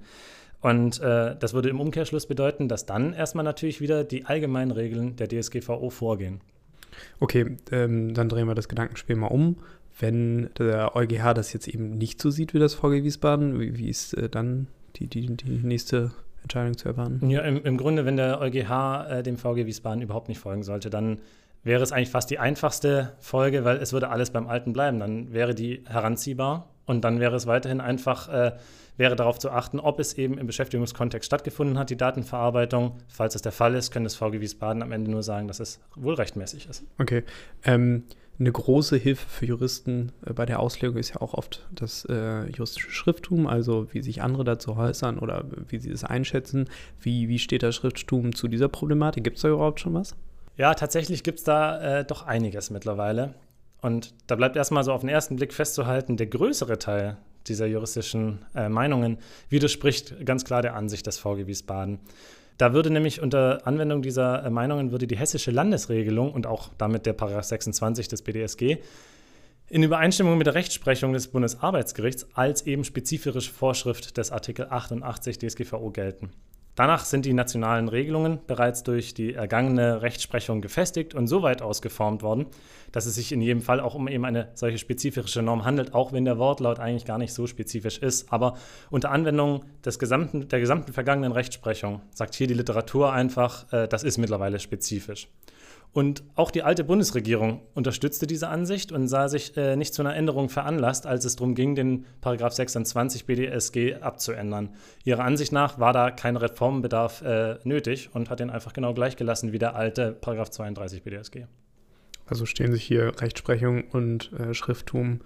Und 0.61 1.01
äh, 1.01 1.35
das 1.37 1.55
würde 1.55 1.71
im 1.71 1.81
Umkehrschluss 1.81 2.27
bedeuten, 2.27 2.69
dass 2.69 2.87
dann 2.87 3.15
erstmal 3.15 3.45
natürlich 3.45 3.81
wieder 3.81 4.05
die 4.05 4.27
allgemeinen 4.27 4.71
Regeln 4.71 5.17
der 5.17 5.29
DSGVO 5.29 5.91
vorgehen. 5.91 6.41
Okay, 7.19 7.57
ähm, 7.73 8.15
dann 8.15 8.29
drehen 8.29 8.47
wir 8.47 8.55
das 8.55 8.69
Gedankenspiel 8.69 9.17
mal 9.17 9.27
um. 9.27 9.57
Wenn 10.03 10.51
der 10.59 10.97
EuGH 10.97 11.33
das 11.33 11.53
jetzt 11.53 11.69
eben 11.69 11.97
nicht 11.97 12.21
so 12.21 12.31
sieht 12.31 12.55
wie 12.55 12.59
das 12.59 12.75
VG 12.75 13.05
Wiesbaden, 13.05 13.61
wie, 13.61 13.79
wie 13.79 13.89
ist 13.89 14.15
äh, 14.15 14.29
dann 14.29 14.67
die, 14.97 15.07
die, 15.07 15.37
die 15.37 15.61
nächste 15.63 16.11
Entscheidung 16.43 16.77
zu 16.77 16.89
erwarten? 16.89 17.31
Ja, 17.31 17.43
im, 17.43 17.65
im 17.65 17.77
Grunde, 17.77 18.05
wenn 18.05 18.17
der 18.17 18.41
EuGH 18.41 19.07
äh, 19.09 19.23
dem 19.23 19.39
VG 19.39 19.67
Wiesbaden 19.67 20.03
überhaupt 20.03 20.29
nicht 20.29 20.41
folgen 20.41 20.65
sollte, 20.65 20.91
dann 20.91 21.19
wäre 21.63 21.85
es 21.85 21.93
eigentlich 21.93 22.11
fast 22.11 22.31
die 22.31 22.41
einfachste 22.41 23.13
Folge, 23.21 23.65
weil 23.65 23.77
es 23.77 23.93
würde 23.93 24.09
alles 24.09 24.31
beim 24.31 24.49
Alten 24.49 24.73
bleiben. 24.73 24.99
Dann 24.99 25.33
wäre 25.33 25.55
die 25.55 25.85
heranziehbar 25.87 26.69
und 26.85 27.05
dann 27.05 27.21
wäre 27.21 27.37
es 27.37 27.47
weiterhin 27.47 27.81
einfach 27.81 28.29
äh, 28.29 28.57
wäre 28.97 29.17
darauf 29.17 29.39
zu 29.39 29.51
achten, 29.51 29.81
ob 29.81 30.01
es 30.01 30.15
eben 30.15 30.37
im 30.37 30.47
Beschäftigungskontext 30.47 31.27
stattgefunden 31.27 31.79
hat, 31.79 31.91
die 31.91 31.97
Datenverarbeitung. 31.97 32.99
Falls 33.09 33.35
es 33.35 33.43
der 33.43 33.53
Fall 33.53 33.75
ist, 33.75 33.93
können 33.93 34.05
das 34.05 34.17
VG 34.17 34.41
Wiesbaden 34.41 34.83
am 34.83 34.93
Ende 34.93 35.11
nur 35.11 35.23
sagen, 35.23 35.49
dass 35.49 35.61
es 35.61 35.81
wohl 35.95 36.15
rechtmäßig 36.15 36.69
ist. 36.69 36.85
Okay. 36.99 37.23
Ähm, 37.65 38.05
eine 38.39 38.53
große 38.53 38.97
Hilfe 38.97 39.29
für 39.29 39.47
Juristen 39.47 40.13
äh, 40.27 40.33
bei 40.33 40.47
der 40.47 40.61
Auslegung 40.61 40.97
ist 40.97 41.11
ja 41.11 41.21
auch 41.21 41.35
oft 41.35 41.67
das 41.71 42.05
äh, 42.07 42.47
juristische 42.51 42.91
Schrifttum, 42.91 43.47
also 43.47 43.93
wie 43.93 44.03
sich 44.03 44.23
andere 44.23 44.45
dazu 44.45 44.77
äußern 44.77 45.19
oder 45.19 45.45
wie 45.69 45.79
sie 45.79 45.91
es 45.91 46.05
einschätzen. 46.05 46.69
Wie, 47.01 47.29
wie 47.29 47.39
steht 47.39 47.63
das 47.63 47.75
Schrifttum 47.75 48.35
zu 48.35 48.49
dieser 48.49 48.69
Problematik? 48.69 49.25
Gibt 49.25 49.37
es 49.37 49.43
da 49.43 49.49
überhaupt 49.49 49.81
schon 49.81 49.95
was? 49.95 50.15
Ja, 50.57 50.75
tatsächlich 50.75 51.23
gibt 51.23 51.39
es 51.39 51.45
da 51.45 52.01
äh, 52.01 52.05
doch 52.05 52.27
einiges 52.27 52.71
mittlerweile. 52.71 53.35
Und 53.81 54.15
da 54.29 54.37
bleibt 54.37 54.57
erstmal 54.57 54.85
so 54.85 54.93
auf 54.93 55.01
den 55.01 55.09
ersten 55.09 55.37
Blick 55.37 55.53
festzuhalten, 55.53 56.17
der 56.17 56.27
größere 56.27 56.79
Teil 56.79 57.17
dieser 57.49 57.67
juristischen 57.67 58.45
äh, 58.55 58.69
Meinungen 58.69 59.19
widerspricht 59.49 60.25
ganz 60.25 60.45
klar 60.45 60.63
der 60.63 60.75
Ansicht 60.75 61.07
des 61.07 61.19
VG 61.19 61.47
Wiesbaden. 61.47 61.99
Da 62.63 62.73
würde 62.73 62.91
nämlich 62.91 63.21
unter 63.21 63.67
Anwendung 63.67 64.03
dieser 64.03 64.45
äh, 64.45 64.49
Meinungen 64.49 64.93
würde 64.93 65.09
die 65.09 65.17
hessische 65.17 65.51
Landesregelung 65.51 66.33
und 66.33 66.47
auch 66.47 66.71
damit 66.79 67.07
der 67.07 67.13
Paragraph 67.13 67.47
26 67.47 68.07
des 68.07 68.23
BDSG 68.23 68.77
in 69.69 69.83
Übereinstimmung 69.83 70.39
mit 70.39 70.47
der 70.47 70.55
Rechtsprechung 70.55 71.13
des 71.13 71.27
Bundesarbeitsgerichts 71.27 72.29
als 72.35 72.65
eben 72.65 72.85
spezifische 72.85 73.51
Vorschrift 73.51 74.17
des 74.17 74.31
Artikel 74.31 74.69
88 74.71 75.39
DSGVO 75.41 75.91
gelten. 75.91 76.31
Danach 76.75 77.05
sind 77.05 77.27
die 77.27 77.35
nationalen 77.35 77.89
Regelungen 77.89 78.41
bereits 78.47 78.83
durch 78.83 79.13
die 79.13 79.35
ergangene 79.35 80.01
Rechtsprechung 80.01 80.63
gefestigt 80.63 81.15
und 81.15 81.27
so 81.27 81.43
weit 81.43 81.61
ausgeformt 81.61 82.23
worden, 82.23 82.47
dass 82.93 83.05
es 83.05 83.17
sich 83.17 83.31
in 83.31 83.43
jedem 83.43 83.61
Fall 83.61 83.79
auch 83.79 83.95
um 83.95 84.09
eben 84.09 84.25
eine 84.25 84.49
solche 84.55 84.79
spezifische 84.79 85.43
Norm 85.43 85.67
handelt, 85.67 85.93
auch 85.93 86.13
wenn 86.13 86.25
der 86.25 86.39
Wortlaut 86.39 86.81
eigentlich 86.81 87.05
gar 87.05 87.19
nicht 87.19 87.35
so 87.35 87.47
spezifisch 87.47 87.99
ist. 87.99 88.33
Aber 88.33 88.57
unter 88.91 89.11
Anwendung 89.11 89.67
des 89.85 89.99
gesamten, 89.99 90.49
der 90.49 90.61
gesamten 90.61 90.95
vergangenen 90.95 91.33
Rechtsprechung 91.33 92.01
sagt 92.11 92.35
hier 92.35 92.47
die 92.47 92.55
Literatur 92.55 93.13
einfach, 93.13 93.71
äh, 93.71 93.87
das 93.87 94.03
ist 94.03 94.17
mittlerweile 94.17 94.59
spezifisch. 94.59 95.29
Und 95.93 96.25
auch 96.37 96.51
die 96.51 96.63
alte 96.63 96.85
Bundesregierung 96.85 97.61
unterstützte 97.75 98.27
diese 98.27 98.49
Ansicht 98.49 98.93
und 98.93 99.09
sah 99.09 99.29
sich 99.29 99.55
äh, 99.59 99.77
nicht 99.77 99.93
zu 99.93 100.01
einer 100.01 100.17
Änderung 100.17 100.49
veranlasst, 100.49 101.07
als 101.07 101.27
es 101.27 101.37
darum 101.37 101.55
ging, 101.55 101.75
den 101.75 102.07
Paragraph 102.23 102.55
26 102.55 103.27
BDSG 103.27 103.97
abzuändern. 103.97 104.71
Ihrer 105.05 105.25
Ansicht 105.25 105.53
nach 105.53 105.79
war 105.79 105.93
da 105.93 106.11
kein 106.11 106.37
Reformbedarf 106.37 107.21
äh, 107.21 107.59
nötig 107.65 108.09
und 108.15 108.31
hat 108.31 108.41
den 108.41 108.49
einfach 108.49 108.73
genau 108.73 108.95
gleich 108.95 109.17
gelassen 109.17 109.53
wie 109.53 109.59
der 109.59 109.77
alte 109.77 110.13
Paragraph 110.13 110.51
32 110.51 111.03
BDSG. 111.03 111.45
Also 112.25 112.47
stehen 112.47 112.73
sich 112.73 112.85
hier 112.85 113.21
Rechtsprechung 113.21 113.85
und 113.91 114.33
äh, 114.33 114.55
Schrifttum 114.55 115.21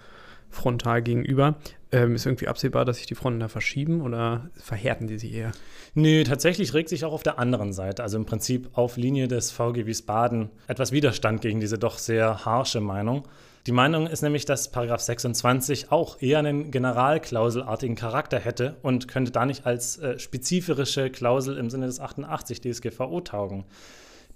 frontal 0.51 1.03
gegenüber. 1.03 1.57
Ähm, 1.97 2.15
ist 2.15 2.27
irgendwie 2.27 2.49
absehbar, 2.49 2.85
dass 2.85 2.99
sich 2.99 3.07
die 3.07 3.15
Fronten 3.15 3.41
da 3.41 3.49
verschieben 3.49 4.03
oder 4.03 4.51
verhärten 4.53 5.07
die 5.07 5.19
sich 5.19 5.33
eher? 5.33 5.53
Nö, 5.95 6.25
tatsächlich 6.25 6.75
regt 6.75 6.91
sich 6.91 7.07
auch 7.07 7.13
auf 7.15 7.23
der 7.23 7.39
anderen 7.39 7.73
Seite, 7.73 8.03
also 8.03 8.19
im 8.19 8.27
Prinzip 8.27 8.69
auf 8.77 8.99
Linie 8.99 9.29
des 9.29 9.51
VG 9.51 9.87
Wiesbaden, 9.87 10.51
etwas 10.67 10.93
Widerstand 10.93 11.41
gegen 11.41 11.59
diese 11.59 11.79
doch 11.79 11.97
sehr 11.97 12.45
harsche 12.45 12.83
Meinung. 12.83 13.27
Die 13.67 13.73
Meinung 13.73 14.07
ist 14.07 14.21
nämlich, 14.21 14.45
dass 14.45 14.71
Paragraph 14.71 15.01
26 15.01 15.91
auch 15.91 16.21
eher 16.21 16.41
einen 16.41 16.71
generalklauselartigen 16.71 17.97
Charakter 17.97 18.39
hätte 18.39 18.77
und 18.83 19.09
könnte 19.09 19.33
da 19.33 19.47
nicht 19.47 19.65
als 19.65 19.97
äh, 19.97 20.19
spezifische 20.19 21.09
Klausel 21.09 21.57
im 21.57 21.71
Sinne 21.71 21.87
des 21.87 21.99
88 21.99 22.61
DSGVO 22.61 23.23
taugen. 23.23 23.65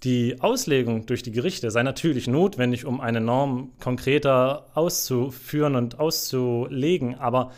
Die 0.02 0.40
Auslegung 0.40 1.04
durch 1.04 1.22
die 1.22 1.30
Gerichte 1.30 1.70
sei 1.70 1.82
natürlich 1.82 2.26
notwendig, 2.26 2.86
um 2.86 3.02
eine 3.02 3.20
Norm 3.20 3.72
konkreter 3.80 4.66
auszuführen 4.74 5.76
und 5.76 6.00
auszulegen, 6.00 7.16
aber 7.16 7.50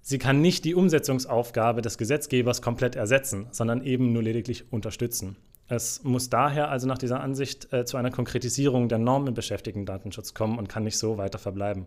sie 0.00 0.18
kann 0.18 0.40
nicht 0.40 0.64
die 0.64 0.74
Umsetzungsaufgabe 0.74 1.82
des 1.82 1.96
Gesetzgebers 1.96 2.62
komplett 2.62 2.96
ersetzen, 2.96 3.46
sondern 3.52 3.84
eben 3.84 4.12
nur 4.12 4.24
lediglich 4.24 4.72
unterstützen. 4.72 5.36
Es 5.68 6.02
muss 6.02 6.28
daher 6.28 6.68
also 6.68 6.88
nach 6.88 6.98
dieser 6.98 7.20
Ansicht 7.20 7.72
äh, 7.72 7.84
zu 7.84 7.96
einer 7.96 8.10
Konkretisierung 8.10 8.88
der 8.88 8.98
Norm 8.98 9.28
im 9.28 9.34
Beschäftigten-Datenschutz 9.34 10.34
kommen 10.34 10.58
und 10.58 10.68
kann 10.68 10.82
nicht 10.82 10.98
so 10.98 11.16
weiter 11.16 11.38
verbleiben 11.38 11.86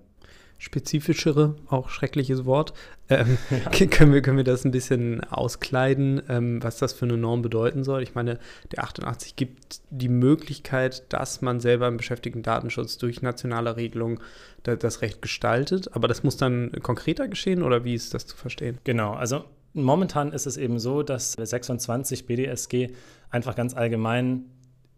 spezifischere, 0.58 1.56
auch 1.68 1.90
schreckliches 1.90 2.46
Wort. 2.46 2.74
Ähm, 3.10 3.38
ja. 3.50 3.88
können, 3.88 4.14
wir, 4.14 4.22
können 4.22 4.38
wir 4.38 4.44
das 4.44 4.66
ein 4.66 4.72
bisschen 4.72 5.24
auskleiden, 5.24 6.22
ähm, 6.30 6.64
was 6.64 6.78
das 6.78 6.94
für 6.94 7.06
eine 7.06 7.18
Norm 7.18 7.42
bedeuten 7.42 7.84
soll? 7.84 8.04
Ich 8.04 8.16
meine, 8.16 8.40
der 8.72 8.84
88 8.84 9.36
gibt 9.36 9.82
die 9.90 10.10
Möglichkeit, 10.10 11.04
dass 11.10 11.42
man 11.42 11.60
selber 11.60 11.88
im 11.88 11.98
beschäftigten 11.98 12.44
Datenschutz 12.44 12.98
durch 12.98 13.22
nationale 13.22 13.76
Regelung 13.78 14.20
da, 14.64 14.76
das 14.76 15.02
Recht 15.02 15.22
gestaltet, 15.22 15.90
aber 15.94 16.08
das 16.08 16.24
muss 16.24 16.38
dann 16.38 16.72
konkreter 16.82 17.28
geschehen 17.28 17.64
oder 17.64 17.84
wie 17.84 17.94
ist 17.94 18.14
das 18.14 18.26
zu 18.26 18.36
verstehen? 18.36 18.80
Genau, 18.84 19.14
also 19.14 19.46
momentan 19.74 20.34
ist 20.34 20.48
es 20.48 20.58
eben 20.58 20.80
so, 20.80 21.04
dass 21.04 21.34
26 21.34 22.26
BDSG 22.26 22.90
einfach 23.30 23.56
ganz 23.56 23.74
allgemein 23.76 24.46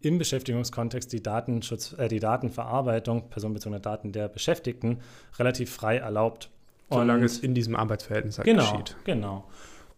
im 0.00 0.18
Beschäftigungskontext 0.18 1.12
die, 1.12 1.22
Datenschutz, 1.22 1.94
äh, 1.98 2.08
die 2.08 2.20
Datenverarbeitung 2.20 3.30
personenbezogener 3.30 3.80
Daten 3.80 4.12
der 4.12 4.28
Beschäftigten 4.28 4.98
relativ 5.38 5.70
frei 5.70 5.98
erlaubt. 5.98 6.50
Solange 6.90 7.24
es 7.24 7.38
in 7.38 7.54
diesem 7.54 7.76
Arbeitsverhältnis 7.76 8.38
halt 8.38 8.46
genau, 8.46 8.68
geschieht. 8.68 8.96
Genau. 9.04 9.44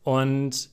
Und 0.03 0.71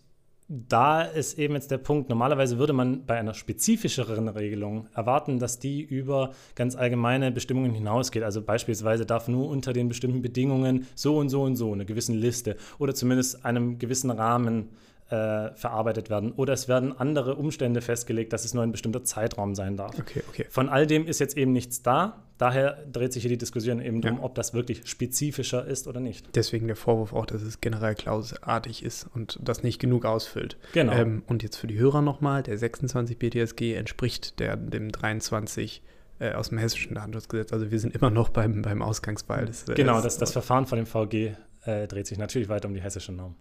da 0.50 1.04
ist 1.04 1.38
eben 1.38 1.54
jetzt 1.54 1.70
der 1.70 1.78
Punkt, 1.78 2.10
normalerweise 2.10 2.58
würde 2.58 2.74
man 2.74 3.06
bei 3.06 3.20
einer 3.20 3.36
spezifischeren 3.36 4.28
Regelung 4.30 4.88
erwarten, 4.96 5.38
dass 5.38 5.60
die 5.60 5.82
über 5.82 6.32
ganz 6.56 6.76
allgemeine 6.76 7.32
Bestimmungen 7.32 7.72
hinausgeht. 7.72 8.24
Also 8.24 8.42
beispielsweise 8.42 9.06
darf 9.06 9.28
nur 9.28 9.48
unter 9.48 9.74
den 9.74 9.88
bestimmten 9.90 10.24
Bedingungen 10.24 10.88
so 10.96 11.18
und 11.18 11.30
so 11.30 11.44
und 11.44 11.56
so 11.56 11.72
eine 11.72 11.86
gewisse 11.86 12.14
Liste 12.14 12.58
oder 12.80 12.96
zumindest 12.96 13.46
einem 13.46 13.78
gewissen 13.78 14.10
Rahmen 14.10 14.70
äh, 15.10 15.56
verarbeitet 15.56 16.10
werden. 16.10 16.32
Oder 16.34 16.54
es 16.54 16.68
werden 16.68 16.98
andere 16.98 17.36
Umstände 17.36 17.82
festgelegt, 17.82 18.32
dass 18.32 18.46
es 18.46 18.54
nur 18.54 18.64
ein 18.64 18.72
bestimmter 18.72 19.04
Zeitraum 19.04 19.56
sein 19.56 19.76
darf. 19.76 19.98
Okay, 19.98 20.22
okay. 20.30 20.46
Von 20.50 20.70
all 20.70 20.86
dem 20.86 21.08
ist 21.08 21.20
jetzt 21.20 21.36
eben 21.36 21.52
nichts 21.52 21.82
da. 21.82 22.24
Daher 22.38 22.86
dreht 22.92 23.12
sich 23.12 23.24
hier 23.24 23.30
die 23.30 23.38
Diskussion 23.38 23.82
eben 23.82 23.98
ja. 23.98 24.10
darum, 24.10 24.24
ob 24.24 24.36
das 24.36 24.54
wirklich 24.54 24.88
spezifischer 24.88 25.66
ist 25.66 25.88
oder 25.88 26.00
nicht. 26.00 26.36
Deswegen 26.36 26.68
der 26.68 26.76
Vorwurf 26.76 27.12
auch, 27.12 27.26
dass 27.26 27.42
es 27.42 27.60
generell 27.60 27.96
klauseartig 27.96 28.84
ist 28.84 29.08
und 29.14 29.40
das 29.42 29.64
nicht 29.64 29.80
genug 29.80 30.06
ausfüllt. 30.06 30.58
Genau. 30.74 30.94
Ähm, 30.94 31.24
und 31.28 31.44
jetzt 31.44 31.58
für 31.58 31.68
die 31.68 31.78
Hörer 31.78 32.02
nochmal, 32.02 32.44
der 32.44 32.58
26 32.58 33.18
BTSG 33.18 33.74
entspricht 33.74 34.40
der, 34.40 34.56
dem 34.56 34.92
23 34.92 35.82
äh, 36.20 36.34
aus 36.34 36.50
dem 36.50 36.60
hessischen 36.60 36.96
Datenschutzgesetz. 36.96 37.52
Also 37.52 37.72
wir 37.72 37.80
sind 37.80 37.96
immer 37.96 38.10
noch 38.10 38.30
beim, 38.30 38.62
beim 38.62 38.82
Ausgangsfall. 38.82 39.46
Das, 39.46 39.68
äh, 39.68 39.74
genau, 39.74 40.02
das, 40.02 40.18
das 40.18 40.32
Verfahren 40.32 40.66
von 40.66 40.78
dem 40.78 40.86
VG 40.86 41.36
äh, 41.66 41.88
dreht 41.88 42.08
sich 42.08 42.18
natürlich 42.18 42.50
weiter 42.50 42.68
um 42.68 42.74
die 42.74 42.82
hessische 42.82 43.12
Norm. 43.12 43.36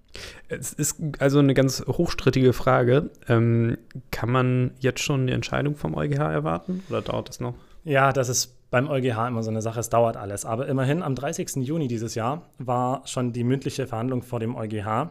Es 0.48 0.72
ist 0.72 1.00
also 1.18 1.38
eine 1.38 1.54
ganz 1.54 1.84
hochstrittige 1.86 2.52
Frage. 2.52 3.10
Ähm, 3.28 3.78
kann 4.10 4.30
man 4.30 4.72
jetzt 4.80 5.00
schon 5.00 5.26
die 5.26 5.32
Entscheidung 5.32 5.76
vom 5.76 5.94
EuGH 5.94 6.18
erwarten 6.18 6.82
oder 6.88 7.02
dauert 7.02 7.28
das 7.28 7.40
noch? 7.40 7.54
Ja, 7.84 8.12
das 8.12 8.28
ist 8.28 8.70
beim 8.70 8.88
EuGH 8.88 9.28
immer 9.28 9.42
so 9.42 9.50
eine 9.50 9.62
Sache, 9.62 9.80
es 9.80 9.88
dauert 9.88 10.16
alles. 10.16 10.44
Aber 10.44 10.66
immerhin 10.68 11.02
am 11.02 11.14
30. 11.14 11.56
Juni 11.56 11.88
dieses 11.88 12.14
Jahr 12.14 12.50
war 12.58 13.02
schon 13.06 13.32
die 13.32 13.44
mündliche 13.44 13.86
Verhandlung 13.86 14.22
vor 14.22 14.40
dem 14.40 14.56
EuGH. 14.56 15.10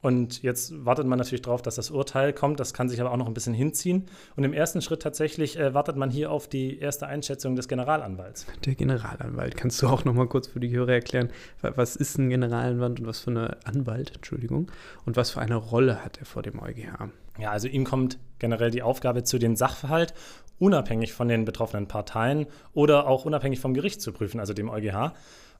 Und 0.00 0.42
jetzt 0.42 0.84
wartet 0.84 1.06
man 1.06 1.18
natürlich 1.18 1.42
darauf, 1.42 1.60
dass 1.60 1.74
das 1.74 1.90
Urteil 1.90 2.32
kommt. 2.32 2.60
Das 2.60 2.72
kann 2.72 2.88
sich 2.88 3.00
aber 3.00 3.10
auch 3.10 3.16
noch 3.16 3.26
ein 3.26 3.34
bisschen 3.34 3.54
hinziehen. 3.54 4.06
Und 4.36 4.44
im 4.44 4.52
ersten 4.52 4.80
Schritt 4.80 5.02
tatsächlich 5.02 5.58
äh, 5.58 5.74
wartet 5.74 5.96
man 5.96 6.10
hier 6.10 6.30
auf 6.30 6.46
die 6.46 6.78
erste 6.78 7.08
Einschätzung 7.08 7.56
des 7.56 7.66
Generalanwalts. 7.66 8.46
Der 8.64 8.76
Generalanwalt. 8.76 9.56
Kannst 9.56 9.82
du 9.82 9.88
auch 9.88 10.04
noch 10.04 10.14
mal 10.14 10.28
kurz 10.28 10.46
für 10.46 10.60
die 10.60 10.70
Hörer 10.70 10.92
erklären, 10.92 11.30
was 11.60 11.96
ist 11.96 12.16
ein 12.16 12.30
Generalanwalt 12.30 13.00
und 13.00 13.06
was 13.06 13.20
für 13.20 13.30
eine 13.30 13.56
Anwalt, 13.64 14.12
Entschuldigung, 14.14 14.70
und 15.04 15.16
was 15.16 15.32
für 15.32 15.40
eine 15.40 15.56
Rolle 15.56 16.04
hat 16.04 16.18
er 16.18 16.26
vor 16.26 16.42
dem 16.42 16.60
EuGH? 16.60 17.10
Ja, 17.38 17.50
also 17.50 17.66
ihm 17.66 17.84
kommt 17.84 18.18
generell 18.38 18.70
die 18.70 18.82
Aufgabe 18.82 19.24
zu 19.24 19.38
den 19.38 19.56
Sachverhalt 19.56 20.14
unabhängig 20.58 21.12
von 21.12 21.28
den 21.28 21.44
betroffenen 21.44 21.86
Parteien 21.86 22.46
oder 22.72 23.06
auch 23.06 23.24
unabhängig 23.24 23.60
vom 23.60 23.74
Gericht 23.74 24.02
zu 24.02 24.12
prüfen, 24.12 24.40
also 24.40 24.54
dem 24.54 24.68
EuGH 24.68 25.12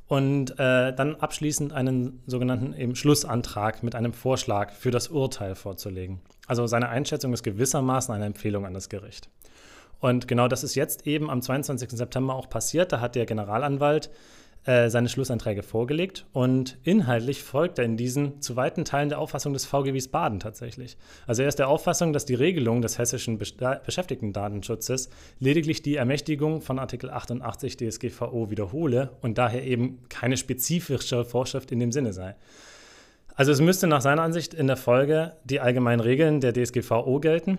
und 0.09 0.59
äh, 0.59 0.93
dann 0.95 1.17
abschließend 1.17 1.73
einen 1.73 2.23
sogenannten 2.27 2.73
eben 2.75 2.97
Schlussantrag 2.97 3.83
mit 3.83 3.95
einem 3.95 4.15
Vorschlag 4.15 4.73
für 4.73 4.91
das 4.91 5.09
Urteil 5.09 5.55
vorzulegen. 5.55 6.21
Also 6.47 6.67
seine 6.67 6.89
Einschätzung 6.89 7.35
ist 7.35 7.43
gewissermaßen 7.43 8.15
eine 8.15 8.25
Empfehlung 8.25 8.65
an 8.65 8.73
das 8.73 8.89
Gericht. 8.89 9.29
Und 10.01 10.27
genau 10.27 10.49
das 10.49 10.65
ist 10.65 10.75
jetzt 10.75 11.07
eben 11.07 11.29
am 11.29 11.43
22. 11.43 11.91
September 11.91 12.35
auch 12.35 12.49
passiert. 12.49 12.93
Da 12.93 13.01
hat 13.01 13.17
der 13.17 13.27
Generalanwalt 13.27 14.11
äh, 14.69 14.91
seine 14.91 15.09
Schlussanträge 15.09 15.63
vorgelegt 15.63 16.27
und 16.35 16.77
inhaltlich 16.85 17.43
folgt 17.43 17.79
er 17.79 17.87
in 17.87 17.97
diesen 17.97 18.43
zu 18.43 18.55
weiten 18.55 18.85
Teilen 18.85 19.09
der 19.09 19.19
Auffassung 19.19 19.55
des 19.55 19.65
VG 19.65 19.95
Wiesbaden 19.95 20.41
tatsächlich. 20.41 20.99
Also 21.27 21.41
er 21.41 21.49
ist 21.49 21.59
der 21.59 21.69
Auffassung, 21.69 22.13
dass 22.13 22.27
die 22.27 22.35
Regelung 22.35 22.83
des 22.83 22.99
hessischen 22.99 23.39
Beschäftigtendatenschutzes 23.39 25.09
lediglich 25.39 25.81
die 25.81 25.97
Ermächtigung 25.97 26.61
von 26.61 26.79
Artikel 26.79 27.09
88 27.09 27.79
DSGVO 27.79 28.51
wiederhole 28.51 29.09
und 29.23 29.39
daher 29.39 29.65
eben 29.65 30.01
keine 30.11 30.37
spezifische 30.37 31.25
Vorschrift 31.25 31.73
in 31.73 31.81
dem 31.81 31.91
Sinne 31.91 32.13
sei. 32.13 32.37
Also 33.37 33.53
es 33.53 33.63
müsste 33.63 33.87
nach 33.87 34.03
seiner 34.03 34.21
Ansicht 34.21 34.53
in 34.53 34.67
der 34.67 34.77
Folge 34.77 35.33
die 35.45 35.61
allgemeinen 35.61 36.01
Regeln 36.01 36.43
der 36.43 36.53
DSGVO 36.53 37.21
gelten, 37.21 37.57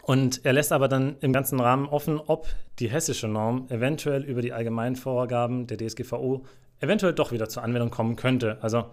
und 0.00 0.44
er 0.44 0.52
lässt 0.52 0.72
aber 0.72 0.88
dann 0.88 1.16
im 1.20 1.32
ganzen 1.32 1.60
Rahmen 1.60 1.86
offen, 1.86 2.18
ob 2.18 2.48
die 2.78 2.88
hessische 2.88 3.28
Norm 3.28 3.66
eventuell 3.68 4.24
über 4.24 4.40
die 4.42 4.52
allgemeinen 4.52 4.96
Vorgaben 4.96 5.66
der 5.66 5.76
DSGVO 5.76 6.44
eventuell 6.80 7.12
doch 7.12 7.30
wieder 7.30 7.48
zur 7.48 7.62
Anwendung 7.62 7.90
kommen 7.90 8.16
könnte. 8.16 8.58
Also 8.62 8.86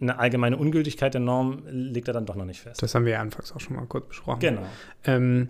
eine 0.00 0.18
allgemeine 0.18 0.58
Ungültigkeit 0.58 1.14
der 1.14 1.22
Norm 1.22 1.62
legt 1.66 2.08
er 2.08 2.14
dann 2.14 2.26
doch 2.26 2.34
noch 2.34 2.44
nicht 2.44 2.60
fest. 2.60 2.82
Das 2.82 2.94
haben 2.94 3.06
wir 3.06 3.12
ja 3.14 3.20
anfangs 3.20 3.52
auch 3.52 3.60
schon 3.60 3.76
mal 3.76 3.86
kurz 3.86 4.08
besprochen. 4.08 4.40
Genau. 4.40 4.66
Ähm, 5.04 5.48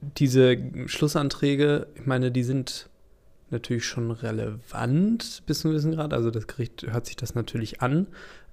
diese 0.00 0.58
Schlussanträge, 0.86 1.86
ich 1.94 2.06
meine, 2.06 2.30
die 2.30 2.42
sind 2.42 2.90
natürlich 3.50 3.84
schon 3.84 4.10
relevant 4.10 5.42
bis 5.46 5.60
zu 5.60 5.68
einem 5.68 5.74
gewissen 5.74 5.92
Grad. 5.92 6.12
Also 6.12 6.30
das 6.30 6.46
Gericht 6.46 6.86
hört 6.88 7.06
sich 7.06 7.16
das 7.16 7.34
natürlich 7.34 7.82
an. 7.82 8.06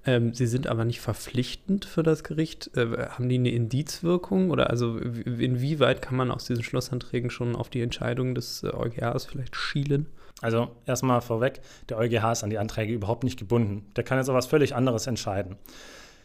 Ähm, 0.04 0.34
sie 0.34 0.46
sind 0.46 0.66
aber 0.66 0.84
nicht 0.84 1.00
verpflichtend 1.00 1.84
für 1.84 2.02
das 2.02 2.24
Gericht. 2.24 2.76
Äh, 2.76 3.08
haben 3.10 3.28
die 3.28 3.36
eine 3.36 3.50
Indizwirkung? 3.50 4.50
Oder 4.50 4.70
also 4.70 4.98
inwieweit 4.98 6.02
kann 6.02 6.16
man 6.16 6.30
aus 6.30 6.44
diesen 6.44 6.64
Schlussanträgen 6.64 7.30
schon 7.30 7.54
auf 7.54 7.68
die 7.68 7.82
Entscheidung 7.82 8.34
des 8.34 8.62
äh, 8.62 8.68
EuGHs 8.68 9.26
vielleicht 9.26 9.56
schielen? 9.56 10.06
Also 10.40 10.70
erstmal 10.86 11.20
vorweg, 11.20 11.60
der 11.88 11.98
EuGH 11.98 12.32
ist 12.32 12.42
an 12.42 12.50
die 12.50 12.58
Anträge 12.58 12.92
überhaupt 12.92 13.22
nicht 13.22 13.38
gebunden. 13.38 13.86
Der 13.94 14.02
kann 14.02 14.18
jetzt 14.18 14.28
auch 14.28 14.34
was 14.34 14.46
völlig 14.46 14.74
anderes 14.74 15.06
entscheiden. 15.06 15.56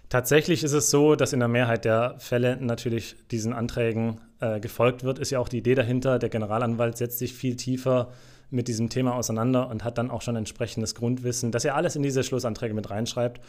Tatsächlich 0.09 0.63
ist 0.63 0.71
es 0.71 0.89
so, 0.89 1.15
dass 1.15 1.33
in 1.33 1.39
der 1.39 1.49
Mehrheit 1.49 1.85
der 1.85 2.15
Fälle 2.17 2.57
natürlich 2.57 3.15
diesen 3.29 3.53
Anträgen 3.53 4.21
äh, 4.39 4.59
gefolgt 4.59 5.03
wird. 5.03 5.19
Ist 5.19 5.31
ja 5.31 5.39
auch 5.39 5.49
die 5.49 5.57
Idee 5.57 5.75
dahinter. 5.75 6.17
Der 6.17 6.29
Generalanwalt 6.29 6.97
setzt 6.97 7.19
sich 7.19 7.33
viel 7.33 7.57
tiefer 7.57 8.11
mit 8.49 8.67
diesem 8.67 8.89
Thema 8.89 9.15
auseinander 9.15 9.69
und 9.69 9.83
hat 9.83 9.97
dann 9.97 10.11
auch 10.11 10.21
schon 10.21 10.35
entsprechendes 10.35 10.95
Grundwissen, 10.95 11.51
dass 11.51 11.65
er 11.65 11.75
alles 11.75 11.95
in 11.95 12.03
diese 12.03 12.23
Schlussanträge 12.23 12.73
mit 12.73 12.89
reinschreibt, 12.89 13.41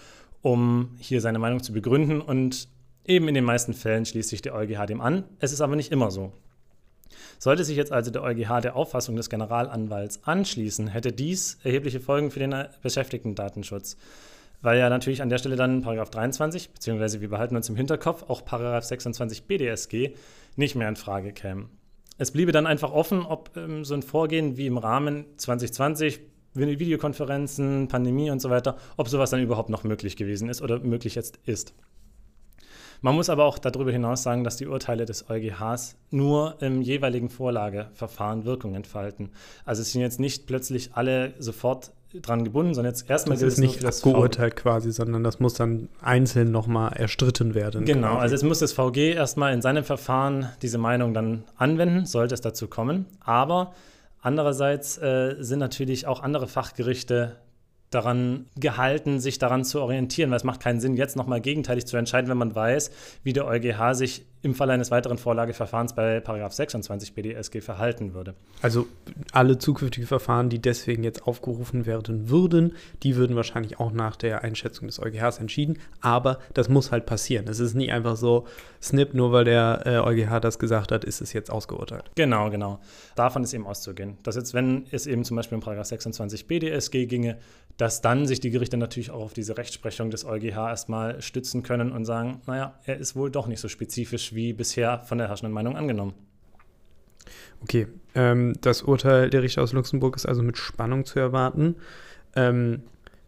um 0.42 0.96
hier 0.98 1.20
seine 1.20 1.38
Meinung 1.38 1.62
zu 1.62 1.72
begründen. 1.72 2.20
Und 2.20 2.68
Eben 3.08 3.26
in 3.26 3.34
den 3.34 3.44
meisten 3.44 3.72
Fällen 3.72 4.04
schließt 4.04 4.28
sich 4.28 4.42
der 4.42 4.54
EuGH 4.54 4.84
dem 4.84 5.00
an. 5.00 5.24
Es 5.40 5.54
ist 5.54 5.62
aber 5.62 5.76
nicht 5.76 5.90
immer 5.90 6.10
so. 6.10 6.30
Sollte 7.38 7.64
sich 7.64 7.76
jetzt 7.76 7.90
also 7.90 8.10
der 8.10 8.22
EuGH 8.22 8.60
der 8.60 8.76
Auffassung 8.76 9.16
des 9.16 9.30
Generalanwalts 9.30 10.24
anschließen, 10.24 10.88
hätte 10.88 11.10
dies 11.10 11.58
erhebliche 11.64 12.00
Folgen 12.00 12.30
für 12.30 12.40
den 12.40 12.54
Beschäftigten-Datenschutz. 12.82 13.96
Weil 14.60 14.78
ja 14.78 14.90
natürlich 14.90 15.22
an 15.22 15.30
der 15.30 15.38
Stelle 15.38 15.56
dann 15.56 15.80
Paragraph 15.80 16.10
23, 16.10 16.70
beziehungsweise 16.70 17.22
wir 17.22 17.30
behalten 17.30 17.56
uns 17.56 17.70
im 17.70 17.76
Hinterkopf, 17.76 18.24
auch 18.28 18.44
Paragraph 18.44 18.84
26 18.84 19.44
BDSG 19.44 20.10
nicht 20.56 20.74
mehr 20.74 20.88
in 20.90 20.96
Frage 20.96 21.32
kämen. 21.32 21.70
Es 22.18 22.32
bliebe 22.32 22.52
dann 22.52 22.66
einfach 22.66 22.92
offen, 22.92 23.24
ob 23.24 23.56
ähm, 23.56 23.84
so 23.84 23.94
ein 23.94 24.02
Vorgehen 24.02 24.56
wie 24.56 24.66
im 24.66 24.76
Rahmen 24.76 25.24
2020, 25.36 26.20
Videokonferenzen, 26.54 27.86
Pandemie 27.86 28.30
und 28.30 28.40
so 28.40 28.50
weiter, 28.50 28.76
ob 28.96 29.08
sowas 29.08 29.30
dann 29.30 29.40
überhaupt 29.40 29.70
noch 29.70 29.84
möglich 29.84 30.16
gewesen 30.16 30.48
ist 30.48 30.60
oder 30.60 30.80
möglich 30.80 31.14
jetzt 31.14 31.38
ist. 31.44 31.74
Man 33.00 33.14
muss 33.14 33.30
aber 33.30 33.44
auch 33.44 33.58
darüber 33.58 33.92
hinaus 33.92 34.24
sagen, 34.24 34.42
dass 34.42 34.56
die 34.56 34.66
Urteile 34.66 35.04
des 35.04 35.30
EuGHs 35.30 35.96
nur 36.10 36.60
im 36.60 36.82
jeweiligen 36.82 37.28
Vorlageverfahren 37.28 38.44
Wirkung 38.44 38.74
entfalten. 38.74 39.30
Also 39.64 39.82
es 39.82 39.92
sind 39.92 40.00
jetzt 40.00 40.18
nicht 40.18 40.48
plötzlich 40.48 40.94
alle 40.94 41.34
sofort 41.38 41.92
dran 42.14 42.44
gebunden, 42.44 42.74
sondern 42.74 42.94
jetzt 42.94 43.08
erstmal 43.08 43.36
das 43.36 43.42
ist 43.42 43.58
nicht 43.58 43.84
das 43.84 44.02
geurteilt 44.02 44.56
quasi, 44.56 44.92
sondern 44.92 45.22
das 45.24 45.40
muss 45.40 45.54
dann 45.54 45.88
einzeln 46.00 46.50
nochmal 46.50 46.94
erstritten 46.94 47.54
werden. 47.54 47.84
Genau, 47.84 48.12
quasi. 48.12 48.20
also 48.20 48.34
es 48.34 48.42
muss 48.42 48.58
das 48.60 48.72
VG 48.72 49.12
erstmal 49.12 49.52
in 49.52 49.60
seinem 49.60 49.84
Verfahren 49.84 50.48
diese 50.62 50.78
Meinung 50.78 51.12
dann 51.12 51.44
anwenden, 51.56 52.06
sollte 52.06 52.34
es 52.34 52.40
dazu 52.40 52.66
kommen. 52.66 53.06
Aber 53.20 53.74
andererseits 54.22 54.96
äh, 54.98 55.36
sind 55.38 55.58
natürlich 55.58 56.06
auch 56.06 56.22
andere 56.22 56.48
Fachgerichte 56.48 57.36
daran 57.90 58.46
gehalten, 58.56 59.18
sich 59.18 59.38
daran 59.38 59.64
zu 59.64 59.80
orientieren, 59.80 60.30
weil 60.30 60.36
es 60.36 60.44
macht 60.44 60.60
keinen 60.60 60.80
Sinn, 60.80 60.96
jetzt 60.96 61.16
nochmal 61.16 61.40
gegenteilig 61.40 61.86
zu 61.86 61.96
entscheiden, 61.96 62.28
wenn 62.28 62.36
man 62.36 62.54
weiß, 62.54 62.90
wie 63.22 63.32
der 63.32 63.46
EuGH 63.46 63.94
sich 63.94 64.26
im 64.42 64.54
Falle 64.54 64.72
eines 64.72 64.90
weiteren 64.90 65.18
Vorlageverfahrens 65.18 65.94
bei 65.94 66.22
26 66.22 67.14
BDSG 67.14 67.60
verhalten 67.60 68.14
würde. 68.14 68.34
Also 68.62 68.86
alle 69.32 69.58
zukünftigen 69.58 70.06
Verfahren, 70.06 70.48
die 70.48 70.60
deswegen 70.60 71.02
jetzt 71.02 71.26
aufgerufen 71.26 71.86
werden 71.86 72.28
würden, 72.28 72.76
die 73.02 73.16
würden 73.16 73.34
wahrscheinlich 73.34 73.80
auch 73.80 73.90
nach 73.90 74.14
der 74.14 74.44
Einschätzung 74.44 74.86
des 74.86 75.00
EuGHs 75.00 75.38
entschieden, 75.38 75.78
aber 76.00 76.38
das 76.54 76.68
muss 76.68 76.92
halt 76.92 77.04
passieren. 77.04 77.48
Es 77.48 77.58
ist 77.58 77.74
nicht 77.74 77.90
einfach 77.90 78.16
so, 78.16 78.46
snip, 78.80 79.14
nur 79.14 79.32
weil 79.32 79.44
der 79.44 79.82
äh, 79.86 79.98
EuGH 79.98 80.40
das 80.40 80.58
gesagt 80.58 80.92
hat, 80.92 81.04
ist 81.04 81.20
es 81.20 81.32
jetzt 81.32 81.50
ausgeurteilt. 81.50 82.10
Genau, 82.14 82.50
genau. 82.50 82.78
Davon 83.16 83.42
ist 83.42 83.54
eben 83.54 83.66
auszugehen. 83.66 84.18
Dass 84.22 84.36
jetzt, 84.36 84.54
wenn 84.54 84.86
es 84.92 85.06
eben 85.06 85.24
zum 85.24 85.36
Beispiel 85.36 85.58
um 85.58 85.84
26 85.84 86.46
BDSG 86.46 87.06
ginge, 87.06 87.38
dass 87.78 88.00
dann 88.00 88.26
sich 88.26 88.40
die 88.40 88.50
Gerichte 88.50 88.76
natürlich 88.76 89.10
auch 89.10 89.22
auf 89.22 89.32
diese 89.32 89.56
Rechtsprechung 89.56 90.10
des 90.10 90.24
EuGH 90.24 90.56
erstmal 90.56 91.22
stützen 91.22 91.62
können 91.62 91.92
und 91.92 92.04
sagen, 92.04 92.42
naja, 92.46 92.78
er 92.84 92.98
ist 92.98 93.14
wohl 93.14 93.30
doch 93.30 93.46
nicht 93.46 93.60
so 93.60 93.68
spezifisch 93.68 94.34
wie 94.34 94.52
bisher 94.52 94.98
von 95.04 95.18
der 95.18 95.28
herrschenden 95.28 95.54
Meinung 95.54 95.76
angenommen. 95.76 96.12
Okay, 97.62 97.86
ähm, 98.14 98.54
das 98.60 98.82
Urteil 98.82 99.30
der 99.30 99.42
Richter 99.42 99.62
aus 99.62 99.72
Luxemburg 99.72 100.16
ist 100.16 100.26
also 100.26 100.42
mit 100.42 100.58
Spannung 100.58 101.04
zu 101.04 101.20
erwarten. 101.20 101.76
Ähm, 102.34 102.82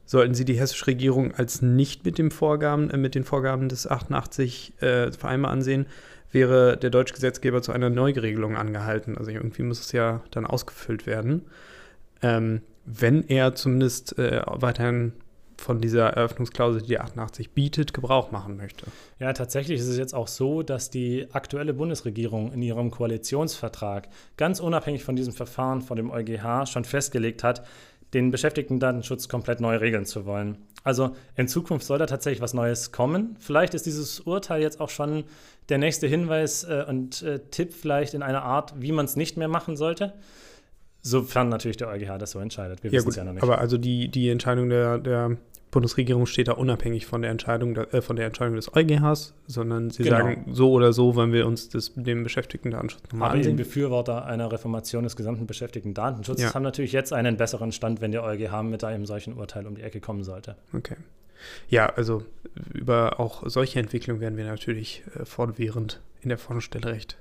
sollten 0.04 0.34
Sie 0.34 0.44
die 0.44 0.58
hessische 0.58 0.88
Regierung 0.88 1.32
als 1.32 1.62
nicht 1.62 2.04
mit, 2.04 2.18
dem 2.18 2.32
Vorgaben, 2.32 2.90
äh, 2.90 2.96
mit 2.96 3.14
den 3.14 3.22
Vorgaben 3.22 3.68
des 3.68 3.86
88 3.86 4.82
äh, 4.82 5.12
Vereinbar 5.12 5.52
ansehen, 5.52 5.86
wäre 6.32 6.76
der 6.76 6.90
deutsche 6.90 7.14
Gesetzgeber 7.14 7.62
zu 7.62 7.70
einer 7.70 7.90
Neuregelung 7.90 8.56
angehalten. 8.56 9.16
Also 9.16 9.30
irgendwie 9.30 9.62
muss 9.62 9.78
es 9.78 9.92
ja 9.92 10.22
dann 10.32 10.44
ausgefüllt 10.44 11.06
werden. 11.06 11.42
Ähm, 12.22 12.62
wenn 12.98 13.28
er 13.28 13.54
zumindest 13.54 14.18
äh, 14.18 14.42
weiterhin 14.46 15.12
von 15.60 15.80
dieser 15.80 16.08
Eröffnungsklausel, 16.08 16.82
die 16.82 16.98
88 16.98 17.50
bietet, 17.50 17.92
Gebrauch 17.92 18.30
machen 18.30 18.56
möchte. 18.56 18.86
Ja, 19.18 19.32
tatsächlich 19.32 19.78
ist 19.78 19.88
es 19.88 19.98
jetzt 19.98 20.14
auch 20.14 20.28
so, 20.28 20.62
dass 20.62 20.90
die 20.90 21.28
aktuelle 21.32 21.74
Bundesregierung 21.74 22.52
in 22.52 22.62
ihrem 22.62 22.90
Koalitionsvertrag 22.90 24.08
ganz 24.36 24.58
unabhängig 24.60 25.04
von 25.04 25.16
diesem 25.16 25.34
Verfahren 25.34 25.82
vor 25.82 25.96
dem 25.96 26.10
EuGH 26.10 26.66
schon 26.66 26.84
festgelegt 26.84 27.44
hat, 27.44 27.66
den 28.14 28.30
Beschäftigten-Datenschutz 28.30 29.28
komplett 29.28 29.60
neu 29.60 29.76
regeln 29.76 30.06
zu 30.06 30.24
wollen. 30.24 30.56
Also 30.82 31.14
in 31.36 31.46
Zukunft 31.46 31.86
soll 31.86 31.98
da 31.98 32.06
tatsächlich 32.06 32.40
was 32.40 32.54
Neues 32.54 32.90
kommen. 32.90 33.36
Vielleicht 33.38 33.74
ist 33.74 33.86
dieses 33.86 34.20
Urteil 34.20 34.62
jetzt 34.62 34.80
auch 34.80 34.88
schon 34.88 35.24
der 35.68 35.78
nächste 35.78 36.06
Hinweis 36.06 36.64
äh, 36.64 36.84
und 36.88 37.22
äh, 37.22 37.38
Tipp 37.50 37.72
vielleicht 37.74 38.14
in 38.14 38.22
einer 38.22 38.42
Art, 38.42 38.74
wie 38.80 38.92
man 38.92 39.04
es 39.04 39.14
nicht 39.14 39.36
mehr 39.36 39.46
machen 39.46 39.76
sollte. 39.76 40.14
Sofern 41.02 41.48
natürlich 41.48 41.76
der 41.76 41.88
EuGH 41.88 42.18
das 42.18 42.32
so 42.32 42.38
entscheidet. 42.38 42.82
Wir 42.82 42.90
ja, 42.90 42.98
wissen 42.98 43.08
es 43.08 43.16
ja 43.16 43.24
noch 43.24 43.32
nicht. 43.32 43.42
Aber 43.42 43.58
also 43.58 43.78
die, 43.78 44.08
die 44.08 44.28
Entscheidung 44.28 44.68
der, 44.68 44.98
der 44.98 45.36
Bundesregierung 45.70 46.26
steht 46.26 46.48
da 46.48 46.52
unabhängig 46.52 47.06
von 47.06 47.22
der 47.22 47.30
Entscheidung, 47.30 47.76
äh, 47.76 48.02
von 48.02 48.16
der 48.16 48.26
Entscheidung 48.26 48.56
des 48.56 48.74
EuGHs, 48.74 49.34
sondern 49.46 49.90
sie 49.90 50.02
genau. 50.02 50.18
sagen, 50.18 50.44
so 50.50 50.72
oder 50.72 50.92
so 50.92 51.14
wollen 51.14 51.32
wir 51.32 51.46
uns 51.46 51.68
das, 51.68 51.92
dem 51.94 52.22
Beschäftigten-Datenschutz 52.22 53.02
nochmal 53.04 53.36
ansehen. 53.36 53.56
Die 53.56 53.62
Befürworter 53.62 54.26
einer 54.26 54.50
Reformation 54.50 55.04
des 55.04 55.16
gesamten 55.16 55.46
Beschäftigten-Datenschutzes 55.46 56.44
ja. 56.44 56.54
haben 56.54 56.62
natürlich 56.62 56.92
jetzt 56.92 57.12
einen 57.12 57.36
besseren 57.36 57.72
Stand, 57.72 58.00
wenn 58.00 58.12
der 58.12 58.24
EuGH 58.24 58.62
mit 58.62 58.84
einem 58.84 59.06
solchen 59.06 59.34
Urteil 59.34 59.66
um 59.66 59.76
die 59.76 59.82
Ecke 59.82 60.00
kommen 60.00 60.24
sollte. 60.24 60.56
Okay. 60.74 60.96
Ja, 61.68 61.86
also 61.86 62.22
über 62.74 63.18
auch 63.18 63.44
solche 63.46 63.78
Entwicklungen 63.78 64.20
werden 64.20 64.36
wir 64.36 64.44
natürlich 64.44 65.02
äh, 65.18 65.24
fortwährend 65.24 66.00
in 66.20 66.28
der 66.28 66.36
Forschungsstelle 66.36 66.86
recht 66.86 67.16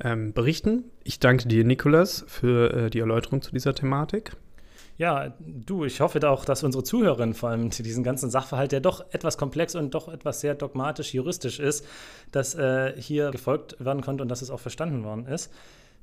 ähm, 0.00 0.32
berichten. 0.32 0.84
Ich 1.04 1.20
danke 1.20 1.48
dir, 1.48 1.64
Nikolas, 1.64 2.24
für 2.28 2.72
äh, 2.72 2.90
die 2.90 3.00
Erläuterung 3.00 3.42
zu 3.42 3.52
dieser 3.52 3.74
Thematik. 3.74 4.32
Ja, 4.98 5.34
du, 5.40 5.84
ich 5.84 6.00
hoffe 6.00 6.28
auch, 6.28 6.44
dass 6.44 6.62
unsere 6.62 6.84
Zuhörerinnen 6.84 7.34
vor 7.34 7.48
allem 7.48 7.70
zu 7.70 7.82
diesem 7.82 8.04
ganzen 8.04 8.30
Sachverhalt, 8.30 8.72
der 8.72 8.80
doch 8.80 9.04
etwas 9.12 9.38
komplex 9.38 9.74
und 9.74 9.94
doch 9.94 10.08
etwas 10.08 10.40
sehr 10.40 10.54
dogmatisch 10.54 11.14
juristisch 11.14 11.58
ist, 11.58 11.86
dass 12.30 12.54
äh, 12.54 12.94
hier 13.00 13.30
gefolgt 13.30 13.76
werden 13.84 14.02
konnte 14.02 14.22
und 14.22 14.28
dass 14.28 14.42
es 14.42 14.50
auch 14.50 14.60
verstanden 14.60 15.04
worden 15.04 15.26
ist. 15.26 15.50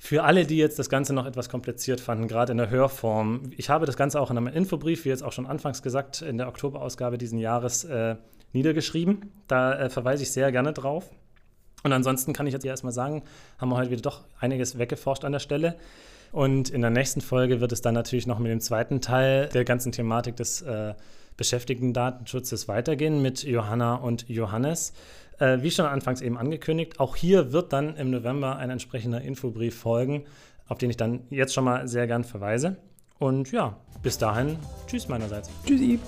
Für 0.02 0.24
alle, 0.24 0.46
die 0.46 0.58
jetzt 0.58 0.80
das 0.80 0.90
Ganze 0.90 1.14
noch 1.14 1.26
etwas 1.26 1.50
kompliziert 1.50 2.00
fanden, 2.00 2.28
gerade 2.28 2.54
in 2.54 2.58
der 2.58 2.70
Hörform, 2.70 3.52
ich 3.58 3.70
habe 3.70 3.86
das 3.86 3.98
Ganze 3.98 4.20
auch 4.20 4.32
in 4.32 4.38
einem 4.38 4.48
Infobrief, 4.48 5.04
wie 5.06 5.10
jetzt 5.10 5.24
auch 5.24 5.34
schon 5.34 5.46
anfangs 5.46 5.84
gesagt, 5.84 6.22
in 6.22 6.38
der 6.38 6.48
Oktoberausgabe 6.48 7.18
diesen 7.18 7.38
Jahres 7.38 7.84
äh, 7.84 8.16
niedergeschrieben. 8.54 9.32
Da 9.48 9.78
äh, 9.78 9.90
verweise 9.90 10.24
ich 10.24 10.32
sehr 10.32 10.52
gerne 10.52 10.74
drauf. 10.74 11.10
Und 11.84 11.94
ansonsten 11.94 12.34
kann 12.34 12.48
ich 12.48 12.54
jetzt 12.54 12.66
erstmal 12.66 12.94
sagen, 12.94 13.24
haben 13.58 13.70
wir 13.70 13.78
heute 13.78 13.92
wieder 13.92 14.02
doch 14.02 14.22
einiges 14.40 14.78
weggeforscht 14.78 15.24
an 15.24 15.32
der 15.32 15.40
Stelle. 15.40 15.76
Und 16.32 16.70
in 16.70 16.82
der 16.82 16.90
nächsten 16.90 17.22
Folge 17.22 17.62
wird 17.62 17.72
es 17.72 17.82
dann 17.82 17.94
natürlich 17.94 18.28
noch 18.28 18.40
mit 18.40 18.52
dem 18.52 18.62
zweiten 18.62 19.02
Teil 19.02 19.48
der 19.48 19.66
ganzen 19.66 19.92
Thematik 19.92 20.36
des 20.36 20.62
äh, 20.62 20.94
Beschäftigten-Datenschutzes 21.38 22.68
weitergehen 22.68 23.22
mit 23.22 23.44
Johanna 23.44 23.96
und 23.96 24.28
Johannes. 24.30 24.94
Äh, 25.40 25.62
wie 25.62 25.72
schon 25.72 25.86
anfangs 25.86 26.22
eben 26.22 26.38
angekündigt, 26.38 27.00
auch 27.00 27.16
hier 27.16 27.54
wird 27.54 27.74
dann 27.74 27.96
im 27.96 28.12
November 28.12 28.58
ein 28.58 28.70
entsprechender 28.70 29.22
Infobrief 29.22 29.76
folgen, 29.76 30.26
auf 30.68 30.78
den 30.78 30.90
ich 30.90 30.98
dann 30.98 31.22
jetzt 31.30 31.54
schon 31.54 31.64
mal 31.64 31.88
sehr 31.88 32.08
gern 32.08 32.24
verweise. 32.24 32.76
Und 33.18 33.52
ja, 33.52 33.76
bis 34.04 34.18
dahin, 34.18 34.58
tschüss 34.88 35.08
meinerseits. 35.08 35.50
Tschüssi. 35.66 36.00